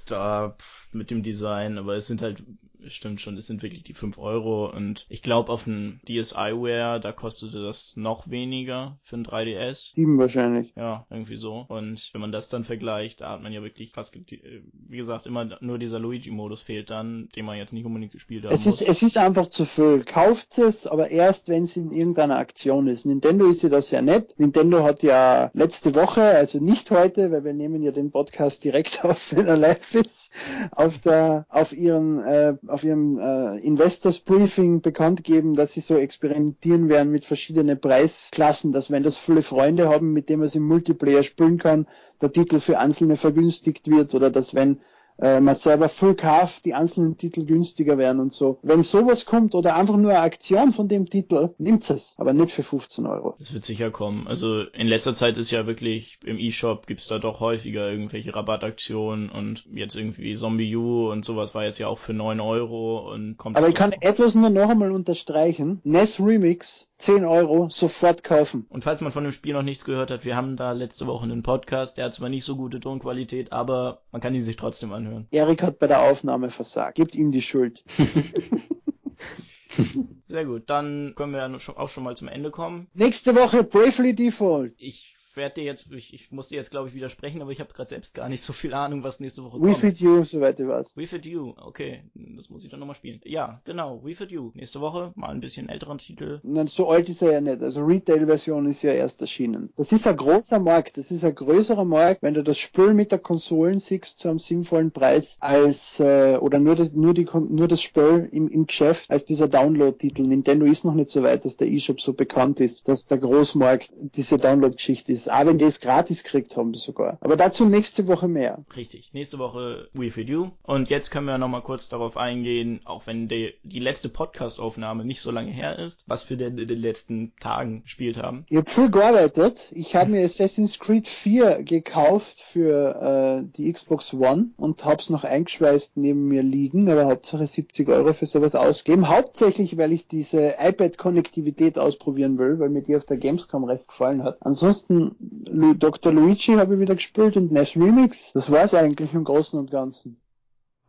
Da 0.06 0.56
pff, 0.58 0.81
mit 0.94 1.10
dem 1.10 1.22
Design, 1.22 1.78
aber 1.78 1.96
es 1.96 2.06
sind 2.06 2.22
halt, 2.22 2.42
stimmt 2.86 3.20
schon, 3.20 3.36
es 3.36 3.46
sind 3.46 3.62
wirklich 3.62 3.84
die 3.84 3.94
5 3.94 4.18
Euro 4.18 4.70
und 4.70 5.06
ich 5.08 5.22
glaube 5.22 5.52
auf 5.52 5.64
dem 5.64 6.00
DSiWare, 6.08 7.00
da 7.00 7.12
kostete 7.12 7.62
das 7.62 7.92
noch 7.96 8.28
weniger 8.28 8.98
für 9.02 9.16
ein 9.16 9.26
3DS. 9.26 9.94
7 9.94 10.18
wahrscheinlich. 10.18 10.72
Ja, 10.76 11.06
irgendwie 11.10 11.36
so. 11.36 11.64
Und 11.68 12.10
wenn 12.12 12.20
man 12.20 12.32
das 12.32 12.48
dann 12.48 12.64
vergleicht, 12.64 13.20
da 13.20 13.30
hat 13.30 13.42
man 13.42 13.52
ja 13.52 13.62
wirklich 13.62 13.92
fast, 13.92 14.14
wie 14.14 14.96
gesagt, 14.96 15.26
immer 15.26 15.58
nur 15.60 15.78
dieser 15.78 15.98
Luigi-Modus 15.98 16.62
fehlt 16.62 16.90
dann, 16.90 17.28
den 17.36 17.44
man 17.44 17.56
jetzt 17.56 17.72
nicht 17.72 17.84
unbedingt 17.84 18.12
gespielt 18.12 18.44
haben 18.44 18.54
Es 18.54 18.66
ist, 18.66 18.82
es 18.82 19.02
ist 19.02 19.18
einfach 19.18 19.46
zu 19.46 19.64
viel. 19.64 20.04
Kauft 20.04 20.58
es, 20.58 20.86
aber 20.86 21.10
erst, 21.10 21.48
wenn 21.48 21.64
es 21.64 21.76
in 21.76 21.92
irgendeiner 21.92 22.36
Aktion 22.36 22.88
ist. 22.88 23.06
Nintendo 23.06 23.48
ist 23.48 23.62
ja 23.62 23.68
das 23.68 23.88
sehr 23.88 24.02
nett. 24.02 24.34
Nintendo 24.38 24.82
hat 24.82 25.02
ja 25.02 25.50
letzte 25.54 25.94
Woche, 25.94 26.22
also 26.22 26.58
nicht 26.58 26.90
heute, 26.90 27.30
weil 27.30 27.44
wir 27.44 27.54
nehmen 27.54 27.82
ja 27.82 27.92
den 27.92 28.10
Podcast 28.10 28.64
direkt 28.64 29.04
auf, 29.04 29.32
wenn 29.32 29.46
er 29.46 29.56
live 29.56 29.94
ist, 29.94 30.21
auf 30.70 30.98
der, 30.98 31.46
auf 31.48 31.72
ihren, 31.72 32.20
äh, 32.20 32.54
auf 32.66 32.84
ihrem 32.84 33.18
äh, 33.18 33.58
Investors 33.58 34.18
Briefing 34.18 34.80
bekannt 34.80 35.24
gegeben, 35.24 35.54
dass 35.54 35.72
sie 35.72 35.80
so 35.80 35.96
experimentieren 35.96 36.88
werden 36.88 37.12
mit 37.12 37.24
verschiedenen 37.24 37.80
Preisklassen, 37.80 38.72
dass 38.72 38.90
wenn 38.90 39.02
das 39.02 39.16
viele 39.16 39.42
Freunde 39.42 39.88
haben, 39.88 40.12
mit 40.12 40.28
denen 40.28 40.40
man 40.40 40.46
es 40.46 40.54
im 40.54 40.66
Multiplayer 40.66 41.22
spielen 41.22 41.58
kann, 41.58 41.86
der 42.20 42.32
Titel 42.32 42.60
für 42.60 42.78
Einzelne 42.78 43.16
vergünstigt 43.16 43.88
wird 43.90 44.14
oder 44.14 44.30
dass 44.30 44.54
wenn 44.54 44.80
äh, 45.18 45.40
man 45.40 45.54
selber 45.54 45.88
Full 45.88 46.14
kauft, 46.14 46.64
die 46.64 46.74
einzelnen 46.74 47.16
Titel 47.16 47.44
günstiger 47.44 47.98
werden 47.98 48.20
und 48.20 48.32
so. 48.32 48.58
Wenn 48.62 48.82
sowas 48.82 49.26
kommt 49.26 49.54
oder 49.54 49.76
einfach 49.76 49.96
nur 49.96 50.10
eine 50.10 50.20
Aktion 50.20 50.72
von 50.72 50.88
dem 50.88 51.08
Titel, 51.08 51.50
nimmt 51.58 51.88
es, 51.90 52.14
aber 52.18 52.32
nicht 52.32 52.52
für 52.52 52.62
15 52.62 53.06
Euro. 53.06 53.34
Das 53.38 53.52
wird 53.54 53.64
sicher 53.64 53.90
kommen. 53.90 54.26
Also 54.26 54.62
in 54.62 54.86
letzter 54.86 55.14
Zeit 55.14 55.38
ist 55.38 55.50
ja 55.50 55.66
wirklich 55.66 56.18
im 56.24 56.38
E-Shop 56.38 56.86
gibt's 56.86 57.08
da 57.08 57.18
doch 57.18 57.40
häufiger 57.40 57.90
irgendwelche 57.90 58.34
Rabattaktionen 58.34 59.30
und 59.30 59.66
jetzt 59.72 59.96
irgendwie 59.96 60.34
Zombie 60.34 60.74
U 60.76 61.10
und 61.10 61.24
sowas 61.24 61.54
war 61.54 61.64
jetzt 61.64 61.78
ja 61.78 61.88
auch 61.88 61.98
für 61.98 62.14
9 62.14 62.40
Euro 62.40 63.12
und 63.12 63.36
kommt. 63.36 63.56
Aber 63.56 63.68
ich 63.68 63.74
kann 63.74 63.92
etwas 63.92 64.34
nur 64.34 64.50
noch 64.50 64.68
einmal 64.68 64.92
unterstreichen. 64.92 65.80
NES 65.84 66.20
Remix, 66.20 66.88
10 67.02 67.24
Euro, 67.24 67.68
sofort 67.68 68.22
kaufen. 68.22 68.64
und 68.68 68.84
falls 68.84 69.00
man 69.00 69.10
von 69.10 69.24
dem 69.24 69.32
Spiel 69.32 69.54
noch 69.54 69.64
nichts 69.64 69.84
gehört 69.84 70.12
hat, 70.12 70.24
wir 70.24 70.36
haben 70.36 70.56
da 70.56 70.70
letzte 70.70 71.08
Woche 71.08 71.24
einen 71.24 71.42
Podcast, 71.42 71.96
der 71.96 72.04
hat 72.04 72.14
zwar 72.14 72.28
nicht 72.28 72.44
so 72.44 72.54
gute 72.54 72.78
Tonqualität, 72.78 73.50
aber 73.50 74.02
man 74.12 74.20
kann 74.20 74.36
ihn 74.36 74.42
sich 74.42 74.54
trotzdem 74.54 74.92
anhören. 74.92 75.26
Erik 75.32 75.64
hat 75.64 75.80
bei 75.80 75.88
der 75.88 76.02
Aufnahme 76.02 76.50
versagt. 76.50 76.94
Gibt 76.94 77.16
ihm 77.16 77.32
die 77.32 77.42
Schuld. 77.42 77.82
Sehr 80.28 80.44
gut, 80.44 80.70
dann 80.70 81.14
können 81.16 81.32
wir 81.32 81.40
ja 81.40 81.50
auch 81.74 81.88
schon 81.88 82.04
mal 82.04 82.16
zum 82.16 82.28
Ende 82.28 82.52
kommen. 82.52 82.86
Nächste 82.94 83.34
Woche 83.34 83.64
Bravely 83.64 84.14
Default. 84.14 84.74
Ich 84.78 85.16
werde 85.36 85.56
dir 85.56 85.64
jetzt, 85.64 85.90
ich, 85.90 86.14
ich 86.14 86.30
muss 86.30 86.48
dir 86.48 86.56
jetzt 86.56 86.70
glaube 86.70 86.88
ich 86.88 86.94
widersprechen, 86.94 87.42
aber 87.42 87.50
ich 87.50 87.60
habe 87.60 87.72
gerade 87.72 87.88
selbst 87.88 88.14
gar 88.14 88.28
nicht 88.28 88.42
so 88.42 88.52
viel 88.52 88.74
Ahnung, 88.74 89.02
was 89.02 89.20
nächste 89.20 89.44
Woche 89.44 89.60
We 89.60 89.68
kommt. 89.68 89.78
Fit 89.78 90.00
You, 90.00 90.24
soweit 90.24 90.58
du 90.58 90.68
weißt. 90.68 90.96
We 90.96 91.06
Fit 91.06 91.26
You, 91.26 91.54
okay, 91.56 92.04
das 92.14 92.50
muss 92.50 92.64
ich 92.64 92.70
dann 92.70 92.80
nochmal 92.80 92.96
spielen. 92.96 93.20
Ja, 93.24 93.60
genau, 93.64 94.02
We 94.04 94.14
Fit 94.14 94.30
You. 94.30 94.50
Nächste 94.54 94.80
Woche 94.80 95.12
mal 95.14 95.30
ein 95.30 95.40
bisschen 95.40 95.68
älteren 95.68 95.98
Titel. 95.98 96.40
Nein, 96.42 96.66
so 96.66 96.88
alt 96.88 97.08
ist 97.08 97.22
er 97.22 97.32
ja 97.32 97.40
nicht. 97.40 97.62
Also 97.62 97.84
Retail-Version 97.84 98.66
ist 98.66 98.82
ja 98.82 98.92
erst 98.92 99.20
erschienen. 99.20 99.72
Das 99.76 99.92
ist 99.92 100.06
ein 100.06 100.16
großer 100.16 100.58
Markt, 100.58 100.96
das 100.96 101.10
ist 101.10 101.24
ein 101.24 101.34
größerer 101.34 101.84
Markt, 101.84 102.22
wenn 102.22 102.34
du 102.34 102.42
das 102.42 102.58
Spiel 102.58 102.94
mit 102.94 103.12
der 103.12 103.18
Konsolen 103.18 103.78
siehst 103.78 104.18
zu 104.18 104.28
einem 104.28 104.38
sinnvollen 104.38 104.90
Preis 104.90 105.36
als 105.40 106.00
äh, 106.00 106.36
oder 106.40 106.58
nur 106.58 106.76
das, 106.76 106.92
nur 106.92 107.14
die 107.14 107.26
nur 107.32 107.68
das 107.68 107.82
Spiel 107.82 108.28
im, 108.32 108.48
im 108.48 108.66
Geschäft 108.66 109.10
als 109.10 109.24
dieser 109.24 109.48
Download-Titel. 109.48 110.22
Nintendo 110.22 110.66
ist 110.66 110.84
noch 110.84 110.94
nicht 110.94 111.10
so 111.10 111.22
weit, 111.22 111.44
dass 111.44 111.56
der 111.56 111.70
eShop 111.70 112.00
so 112.00 112.12
bekannt 112.12 112.60
ist, 112.60 112.88
dass 112.88 113.06
der 113.06 113.18
Großmarkt 113.18 113.90
diese 114.14 114.36
Download-Geschichte 114.36 115.12
ist. 115.12 115.21
Auch 115.28 115.46
wenn 115.46 115.58
die 115.58 115.64
es 115.64 115.80
gratis 115.80 116.22
gekriegt 116.22 116.56
haben 116.56 116.74
sogar. 116.74 117.18
Aber 117.20 117.36
dazu 117.36 117.64
nächste 117.64 118.06
Woche 118.06 118.28
mehr. 118.28 118.64
Richtig, 118.76 119.12
nächste 119.12 119.38
Woche 119.38 119.88
We 119.92 120.10
Fit 120.10 120.28
You. 120.28 120.50
Und 120.62 120.90
jetzt 120.90 121.10
können 121.10 121.26
wir 121.26 121.38
nochmal 121.38 121.62
kurz 121.62 121.88
darauf 121.88 122.16
eingehen, 122.16 122.80
auch 122.84 123.06
wenn 123.06 123.28
die, 123.28 123.54
die 123.62 123.80
letzte 123.80 124.08
Podcast-Aufnahme 124.08 125.04
nicht 125.04 125.20
so 125.20 125.30
lange 125.30 125.50
her 125.50 125.78
ist, 125.78 126.04
was 126.06 126.28
wir 126.30 126.36
denn 126.36 126.58
in 126.58 126.68
den 126.68 126.80
letzten 126.80 127.32
Tagen 127.40 127.82
gespielt 127.82 128.18
haben. 128.18 128.44
Ich 128.48 128.56
habe 128.56 128.70
viel 128.70 128.90
gearbeitet. 128.90 129.70
Ich 129.74 129.94
habe 129.96 130.10
mir 130.10 130.24
Assassin's 130.24 130.78
Creed 130.78 131.08
4 131.08 131.62
gekauft 131.62 132.40
für 132.40 133.42
äh, 133.42 133.50
die 133.56 133.72
Xbox 133.72 134.14
One 134.14 134.50
und 134.56 134.84
habe 134.84 135.00
es 135.00 135.10
noch 135.10 135.24
eingeschweißt 135.24 135.96
neben 135.96 136.28
mir 136.28 136.42
liegen, 136.42 136.88
aber 136.90 137.06
Hauptsache 137.06 137.46
70 137.46 137.88
Euro 137.88 138.12
für 138.12 138.26
sowas 138.26 138.54
ausgeben. 138.54 139.08
Hauptsächlich, 139.08 139.76
weil 139.76 139.92
ich 139.92 140.06
diese 140.06 140.54
iPad-Konnektivität 140.58 141.78
ausprobieren 141.78 142.38
will, 142.38 142.58
weil 142.58 142.68
mir 142.70 142.82
die 142.82 142.96
auf 142.96 143.04
der 143.04 143.16
Gamescom 143.16 143.64
recht 143.64 143.88
gefallen 143.88 144.22
hat. 144.22 144.38
Ansonsten 144.40 145.11
Dr. 145.18 146.12
Luigi 146.12 146.54
habe 146.54 146.74
ich 146.74 146.80
wieder 146.80 146.94
gespielt 146.94 147.36
und 147.36 147.52
NES 147.52 147.76
Remix. 147.76 148.32
Das 148.32 148.50
war's 148.50 148.74
eigentlich 148.74 149.12
im 149.14 149.24
Großen 149.24 149.58
und 149.58 149.70
Ganzen 149.70 150.21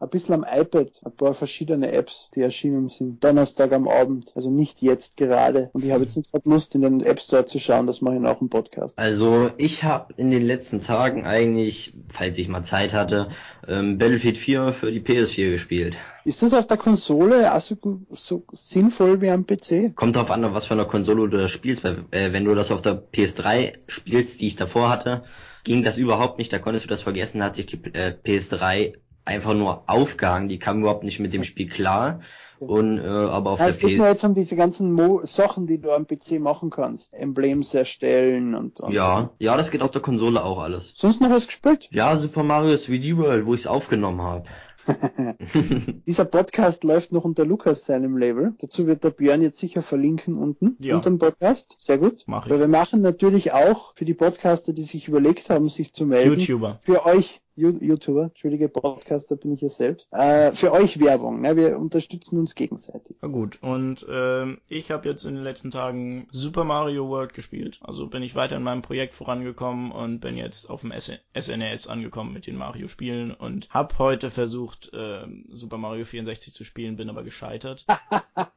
ein 0.03 0.09
bisschen 0.09 0.35
am 0.35 0.45
iPad, 0.49 1.01
ein 1.05 1.15
paar 1.15 1.33
verschiedene 1.33 1.91
Apps, 1.91 2.29
die 2.35 2.41
erschienen 2.41 2.89
sind. 2.89 3.23
Donnerstag 3.23 3.71
am 3.71 3.87
Abend, 3.87 4.33
also 4.35 4.51
nicht 4.51 4.81
jetzt 4.81 5.15
gerade. 5.15 5.69
Und 5.71 5.85
ich 5.85 5.91
habe 5.91 6.03
jetzt 6.03 6.17
nicht 6.17 6.31
gerade 6.31 6.49
Lust, 6.49 6.75
in 6.75 6.81
den 6.81 7.01
App 7.01 7.21
Store 7.21 7.45
zu 7.45 7.59
schauen, 7.59 7.87
das 7.87 8.01
mache 8.01 8.17
ich 8.17 8.25
auch 8.25 8.41
im 8.41 8.49
Podcast. 8.49 8.97
Also 8.99 9.51
ich 9.57 9.85
habe 9.85 10.13
in 10.17 10.29
den 10.29 10.45
letzten 10.45 10.81
Tagen 10.81 11.25
eigentlich, 11.25 11.93
falls 12.09 12.37
ich 12.37 12.49
mal 12.49 12.63
Zeit 12.63 12.93
hatte, 12.93 13.29
ähm, 13.65 13.97
Battlefield 13.97 14.37
4 14.37 14.73
für 14.73 14.91
die 14.91 14.99
PS4 14.99 15.51
gespielt. 15.51 15.97
Ist 16.25 16.41
das 16.41 16.53
auf 16.53 16.67
der 16.67 16.77
Konsole 16.77 17.53
auch 17.53 17.61
so, 17.61 18.43
sinnvoll 18.51 19.21
wie 19.21 19.29
am 19.29 19.45
PC? 19.45 19.95
Kommt 19.95 20.17
drauf 20.17 20.31
an, 20.31 20.53
was 20.53 20.65
für 20.65 20.73
eine 20.73 20.85
Konsole 20.85 21.29
du 21.29 21.37
das 21.37 21.51
spielst, 21.51 21.83
weil 21.83 22.05
äh, 22.11 22.33
wenn 22.33 22.43
du 22.43 22.55
das 22.55 22.71
auf 22.71 22.81
der 22.81 23.01
PS3 23.01 23.73
spielst, 23.87 24.41
die 24.41 24.47
ich 24.47 24.55
davor 24.57 24.89
hatte, 24.89 25.23
ging 25.63 25.83
das 25.83 25.97
überhaupt 25.97 26.39
nicht, 26.39 26.51
da 26.51 26.59
konntest 26.59 26.85
du 26.85 26.89
das 26.89 27.01
vergessen, 27.01 27.41
hat 27.41 27.55
sich 27.55 27.67
die 27.67 27.81
äh, 27.93 28.13
PS3 28.21 28.93
einfach 29.25 29.53
nur 29.53 29.83
aufgehangen, 29.87 30.49
die 30.49 30.59
kam 30.59 30.81
überhaupt 30.81 31.03
nicht 31.03 31.19
mit 31.19 31.33
dem 31.33 31.43
Spiel 31.43 31.69
klar. 31.69 32.21
Und 32.59 32.97
äh, 32.97 33.01
aber 33.05 33.51
auf 33.51 33.59
ja, 33.59 33.65
der 33.65 33.73
Es 33.73 33.79
geht 33.79 33.97
nur 33.97 34.07
jetzt 34.07 34.23
um 34.23 34.33
diese 34.33 34.55
ganzen 34.55 34.93
Mo 34.93 35.19
Sachen, 35.23 35.67
die 35.67 35.79
du 35.79 35.91
am 35.91 36.07
PC 36.07 36.39
machen 36.39 36.69
kannst. 36.69 37.13
Emblems 37.13 37.73
erstellen 37.73 38.55
und, 38.55 38.79
und 38.79 38.93
Ja, 38.93 39.31
ja, 39.39 39.57
das 39.57 39.69
geht 39.69 39.81
auf 39.81 39.91
der 39.91 40.01
Konsole 40.01 40.41
auch 40.43 40.59
alles. 40.59 40.93
Sonst 40.95 41.19
noch 41.19 41.29
was 41.29 41.45
gespielt? 41.47 41.89
Ja, 41.91 42.15
Super 42.15 42.43
Mario 42.43 42.73
3D 42.75 43.17
World, 43.17 43.45
wo 43.45 43.53
ich 43.53 43.61
es 43.61 43.67
aufgenommen 43.67 44.21
habe. 44.21 44.45
Dieser 46.07 46.25
Podcast 46.25 46.83
läuft 46.83 47.11
noch 47.11 47.23
unter 47.25 47.45
Lukas 47.45 47.85
seinem 47.85 48.17
Label. 48.17 48.53
Dazu 48.59 48.87
wird 48.87 49.03
der 49.03 49.11
Björn 49.11 49.41
jetzt 49.41 49.59
sicher 49.59 49.81
verlinken 49.81 50.35
unten 50.35 50.77
Ja. 50.79 50.95
unter 50.95 51.09
dem 51.09 51.19
Podcast. 51.19 51.75
Sehr 51.77 51.97
gut. 51.97 52.23
Mach 52.27 52.45
ich. 52.45 52.51
Weil 52.51 52.59
wir 52.59 52.67
machen 52.67 53.01
natürlich 53.01 53.53
auch 53.53 53.93
für 53.95 54.05
die 54.05 54.13
Podcaster, 54.13 54.73
die 54.73 54.83
sich 54.83 55.07
überlegt 55.07 55.49
haben, 55.49 55.69
sich 55.69 55.93
zu 55.93 56.05
melden, 56.05 56.39
YouTuber. 56.39 56.79
für 56.81 57.05
euch 57.05 57.41
YouTuber, 57.55 58.23
entschuldige 58.25 58.67
Podcaster 58.67 59.35
bin 59.35 59.53
ich 59.53 59.61
ja 59.61 59.69
selbst, 59.69 60.07
äh, 60.11 60.51
für 60.53 60.71
euch 60.71 60.99
Werbung. 60.99 61.41
Ne? 61.41 61.55
Wir 61.55 61.77
unterstützen 61.77 62.39
uns 62.39 62.55
gegenseitig. 62.55 63.17
Na 63.21 63.27
gut, 63.27 63.61
und 63.61 64.05
ähm, 64.09 64.59
ich 64.67 64.91
habe 64.91 65.07
jetzt 65.07 65.23
in 65.23 65.35
den 65.35 65.43
letzten 65.43 65.69
Tagen 65.69 66.27
Super 66.31 66.63
Mario 66.63 67.07
World 67.09 67.33
gespielt. 67.33 67.79
Also 67.83 68.07
bin 68.07 68.23
ich 68.23 68.35
weiter 68.35 68.57
in 68.57 68.63
meinem 68.63 68.81
Projekt 68.81 69.13
vorangekommen 69.13 69.91
und 69.91 70.19
bin 70.19 70.35
jetzt 70.35 70.69
auf 70.69 70.81
dem 70.81 70.91
SNES 70.91 71.87
angekommen 71.87 72.33
mit 72.33 72.47
den 72.47 72.55
Mario-Spielen 72.55 73.31
und 73.31 73.69
habe 73.69 73.97
heute 73.99 74.31
versucht, 74.31 74.91
ähm, 74.93 75.45
Super 75.49 75.77
Mario 75.77 76.05
64 76.05 76.53
zu 76.53 76.63
spielen, 76.63 76.95
bin 76.95 77.09
aber 77.09 77.23
gescheitert. 77.23 77.85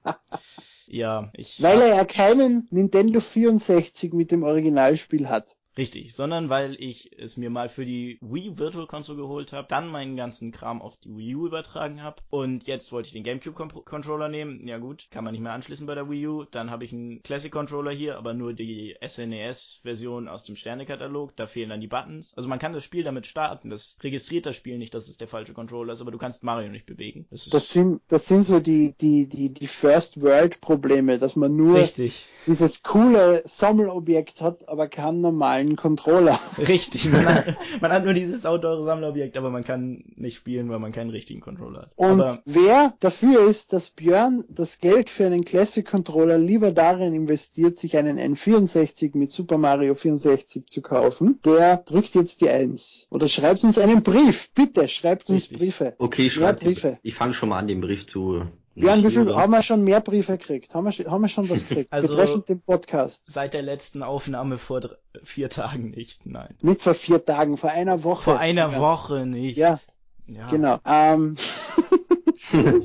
ja, 0.87 1.31
ich... 1.35 1.63
Weil 1.63 1.83
er 1.83 1.97
ja 1.97 2.05
keinen 2.05 2.67
Nintendo 2.71 3.21
64 3.21 4.15
mit 4.15 4.31
dem 4.31 4.43
Originalspiel 4.43 5.29
hat. 5.29 5.57
Richtig, 5.79 6.15
sondern 6.15 6.49
weil 6.49 6.77
ich 6.79 7.11
es 7.19 7.37
mir 7.37 7.51
mal 7.51 7.69
für 7.69 7.85
die 7.85 8.19
Wii 8.23 8.59
Virtual 8.59 8.87
Console 8.87 9.19
geholt 9.19 9.53
habe, 9.53 9.69
dann 9.69 9.89
meinen 9.89 10.17
ganzen 10.17 10.51
Kram 10.51 10.81
auf 10.81 10.97
die 10.97 11.15
Wii 11.15 11.35
U 11.35 11.47
übertragen 11.47 12.03
habe 12.03 12.23
und 12.31 12.67
jetzt 12.67 12.93
wollte 12.93 13.09
ich 13.09 13.13
den 13.13 13.25
GameCube 13.25 13.55
Con 13.55 13.85
Controller 13.85 14.29
nehmen. 14.29 14.67
Ja 14.67 14.79
gut, 14.79 15.09
kann 15.11 15.25
man 15.25 15.33
nicht 15.33 15.43
mehr 15.43 15.53
anschließen 15.53 15.87
bei 15.87 15.95
der 15.95 16.09
Wii 16.09 16.27
U. 16.29 16.45
Dann 16.45 16.71
habe 16.71 16.85
ich 16.85 16.93
einen 16.93 17.23
Classic 17.23 17.53
Controller 17.53 17.91
hier, 17.91 18.17
aber 18.17 18.33
nur 18.33 18.55
die 18.55 18.97
SNES 19.07 19.81
Version 19.83 20.29
aus 20.29 20.45
dem 20.45 20.57
Sternekatalog. 20.57 21.37
Da 21.37 21.47
fehlen 21.47 21.69
dann 21.69 21.81
die 21.81 21.89
Buttons. 21.89 22.33
Also 22.37 22.49
man 22.49 22.59
kann 22.59 22.73
das 22.73 22.85
Spiel 22.85 23.05
damit 23.05 23.27
starten. 23.27 23.69
Das 23.69 23.97
registriert 24.03 24.47
das 24.47 24.57
Spiel 24.57 24.79
nicht, 24.79 24.95
dass 24.95 25.09
es 25.09 25.19
der 25.19 25.29
falsche 25.29 25.53
Controller 25.53 25.93
ist, 25.93 26.01
aber 26.01 26.11
du 26.11 26.19
kannst 26.19 26.43
Mario 26.43 26.71
nicht 26.71 26.87
bewegen. 26.87 27.27
Das 27.31 27.49
Das 27.51 27.71
sind, 27.71 28.01
das 28.09 28.27
sind 28.27 28.45
so 28.45 28.61
die, 28.61 28.95
die, 28.99 29.29
die, 29.29 29.53
die 29.53 29.67
First 29.67 30.23
World 30.23 30.61
Probleme, 30.63 31.19
dass 31.19 31.37
man 31.37 31.55
nur 31.55 31.77
richtig. 31.77 32.27
Dieses 32.47 32.83
coole 32.83 33.43
Sammelobjekt 33.45 34.41
hat, 34.41 34.69
aber 34.69 34.89
keinen 34.89 35.21
normalen 35.21 35.77
Controller. 35.77 36.39
Richtig. 36.59 37.11
Man 37.11 37.27
hat, 37.27 37.57
man 37.81 37.91
hat 37.91 38.05
nur 38.05 38.15
dieses 38.15 38.43
sauteure 38.43 38.85
Sammlerobjekt, 38.85 39.37
aber 39.37 39.51
man 39.51 39.65
kann 39.65 40.05
nicht 40.17 40.37
spielen, 40.37 40.71
weil 40.71 40.79
man 40.79 40.93
keinen 40.93 41.11
richtigen 41.11 41.41
Controller 41.41 41.83
hat. 41.83 41.93
Und 41.97 42.21
aber 42.21 42.43
wer 42.45 42.95
dafür 43.01 43.49
ist, 43.49 43.73
dass 43.73 43.91
Björn 43.91 44.45
das 44.49 44.79
Geld 44.79 45.11
für 45.11 45.27
einen 45.27 45.45
Classic 45.45 45.87
Controller 45.87 46.39
lieber 46.39 46.73
darin 46.73 47.15
investiert, 47.15 47.79
sich 47.79 47.97
einen 47.97 48.19
N64 48.19 49.17
mit 49.17 49.33
Super 49.33 49.59
Mario 49.59 49.95
64 49.95 50.67
zu 50.67 50.83
kaufen, 50.83 51.41
der 51.45 51.79
drückt 51.79 52.15
jetzt 52.15 52.41
die 52.41 52.49
Eins. 52.49 53.07
Oder 53.11 53.29
schreibt 53.29 53.65
uns 53.65 53.79
einen 53.79 54.03
Brief. 54.03 54.51
Bitte, 54.55 54.89
schreibt 54.89 55.29
uns 55.29 55.43
Richtig. 55.45 55.59
Briefe. 55.59 55.95
Okay, 55.99 56.25
Ja, 56.25 56.31
schreibe 56.31 56.65
Briefe. 56.65 56.99
Ich 57.03 57.15
fange 57.15 57.35
schon 57.35 57.49
mal 57.49 57.59
an, 57.59 57.67
den 57.69 57.81
Brief 57.81 58.07
zu. 58.07 58.45
Björn, 58.77 59.03
wie 59.03 59.11
viel 59.11 59.35
haben 59.35 59.51
wir 59.53 59.63
schon 59.63 59.83
mehr 59.83 60.01
Briefe 60.01 60.37
gekriegt? 60.39 60.73
Haben 60.75 60.85
wir, 60.85 60.93
schon- 60.93 61.11
haben 61.11 61.23
wir 61.23 61.29
schon 61.29 61.49
was 61.51 61.67
gekriegt? 61.69 61.93
Also- 61.93 62.09
Betreffend 62.15 62.49
den 62.49 62.61
Podcast. 62.61 63.25
seit 63.27 63.55
der 63.55 63.63
letzten 63.63 64.03
Aufnahme 64.03 64.59
vor 64.59 64.81
dr- 64.81 64.99
vier 65.25 65.49
Tagen 65.49 65.91
nicht, 65.91 66.27
nein. 66.27 66.55
Nicht 66.63 66.83
vor 66.83 66.95
vier 66.95 67.25
Tagen, 67.25 67.57
vor 67.57 67.71
einer 67.71 68.05
Woche. 68.05 68.23
Vor 68.25 68.39
einer 68.39 68.71
ja. 68.73 68.79
Woche 68.81 69.27
nicht. 69.27 69.57
Ja, 69.57 69.81
ja. 70.27 70.49
genau. 70.49 70.79
Ähm, 70.85 71.37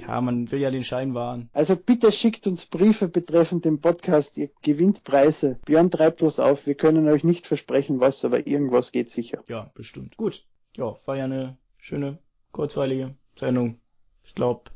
Ja, 0.07 0.19
man 0.21 0.49
will 0.51 0.59
ja 0.59 0.71
den 0.71 0.83
Schein 0.83 1.13
wahren. 1.13 1.49
also 1.53 1.75
bitte 1.75 2.11
schickt 2.11 2.47
uns 2.47 2.65
Briefe 2.65 3.07
betreffend 3.07 3.63
den 3.63 3.79
Podcast. 3.79 4.35
Ihr 4.37 4.49
gewinnt 4.63 5.03
Preise. 5.03 5.59
Björn 5.65 5.91
treibt 5.91 6.23
was 6.23 6.39
auf. 6.39 6.65
Wir 6.65 6.73
können 6.75 7.07
euch 7.07 7.23
nicht 7.23 7.45
versprechen, 7.47 7.99
was, 7.99 8.25
aber 8.25 8.47
irgendwas 8.47 8.91
geht 8.91 9.09
sicher. 9.09 9.43
Ja, 9.47 9.69
bestimmt. 9.75 10.17
Gut. 10.17 10.43
Ja, 10.75 10.95
war 11.05 11.15
ja 11.15 11.25
eine 11.25 11.57
schöne, 11.77 12.17
kurzweilige 12.53 13.13
Sendung. 13.37 13.77
Ich 14.23 14.33
glaube, 14.33 14.71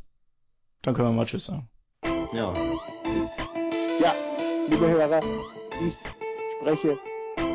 dann 0.85 0.93
können 0.93 1.07
wir 1.09 1.13
mal 1.13 1.25
Tschüss 1.25 1.45
sagen. 1.45 1.67
Ja. 2.31 2.53
Ja, 3.99 4.13
liebe 4.69 4.87
Hörer, 4.87 5.19
ich 5.81 5.95
spreche 6.59 6.99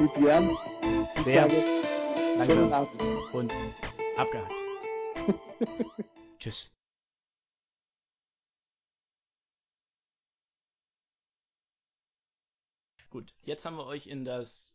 mit 0.00 0.14
Björn 0.14 0.48
und 0.48 1.24
Sehr 1.24 1.42
sage 1.42 1.64
Langsam 2.36 2.72
Abend. 2.72 2.90
und 3.32 3.52
abgehakt. 4.16 4.52
Tschüss. 6.40 6.74
Gut, 13.10 13.32
jetzt 13.44 13.64
haben 13.64 13.76
wir 13.76 13.86
euch 13.86 14.06
in 14.06 14.24
das 14.24 14.74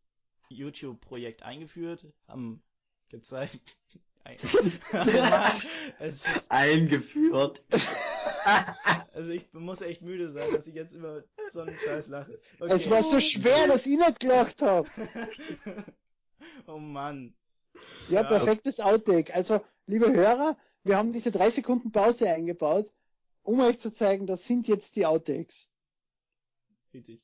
YouTube-Projekt 0.50 1.44
eingeführt, 1.44 2.06
haben 2.28 2.64
gezeigt. 3.10 3.78
Ist, 6.00 6.26
Eingeführt. 6.50 7.64
also 9.14 9.32
ich 9.32 9.52
muss 9.54 9.82
echt 9.82 10.02
müde 10.02 10.32
sein, 10.32 10.52
dass 10.52 10.66
ich 10.68 10.74
jetzt 10.74 10.94
über 10.94 11.24
so 11.50 11.62
einen 11.62 11.78
Scheiß 11.80 12.08
lache. 12.08 12.40
Es 12.60 12.90
war 12.90 13.04
so 13.04 13.20
schwer, 13.20 13.68
dass 13.68 13.86
ich 13.86 13.98
nicht 13.98 14.20
gelacht 14.20 14.62
habe. 14.62 14.90
oh 16.68 16.78
Mann. 16.78 17.36
Ja, 18.10 18.22
Ja. 18.22 18.28
perfektes 18.28 18.80
Outtake. 18.80 19.34
Also, 19.34 19.62
liebe 19.86 20.12
Hörer, 20.12 20.58
wir 20.84 20.98
haben 20.98 21.12
diese 21.12 21.32
drei 21.32 21.50
Sekunden 21.50 21.92
Pause 21.92 22.30
eingebaut, 22.30 22.92
um 23.44 23.60
euch 23.60 23.80
zu 23.80 23.94
zeigen, 23.94 24.26
das 24.28 24.46
sind 24.46 24.68
jetzt 24.68 24.96
die 24.96 25.06
Outtakes. 25.06 25.70
Richtig. 26.94 27.22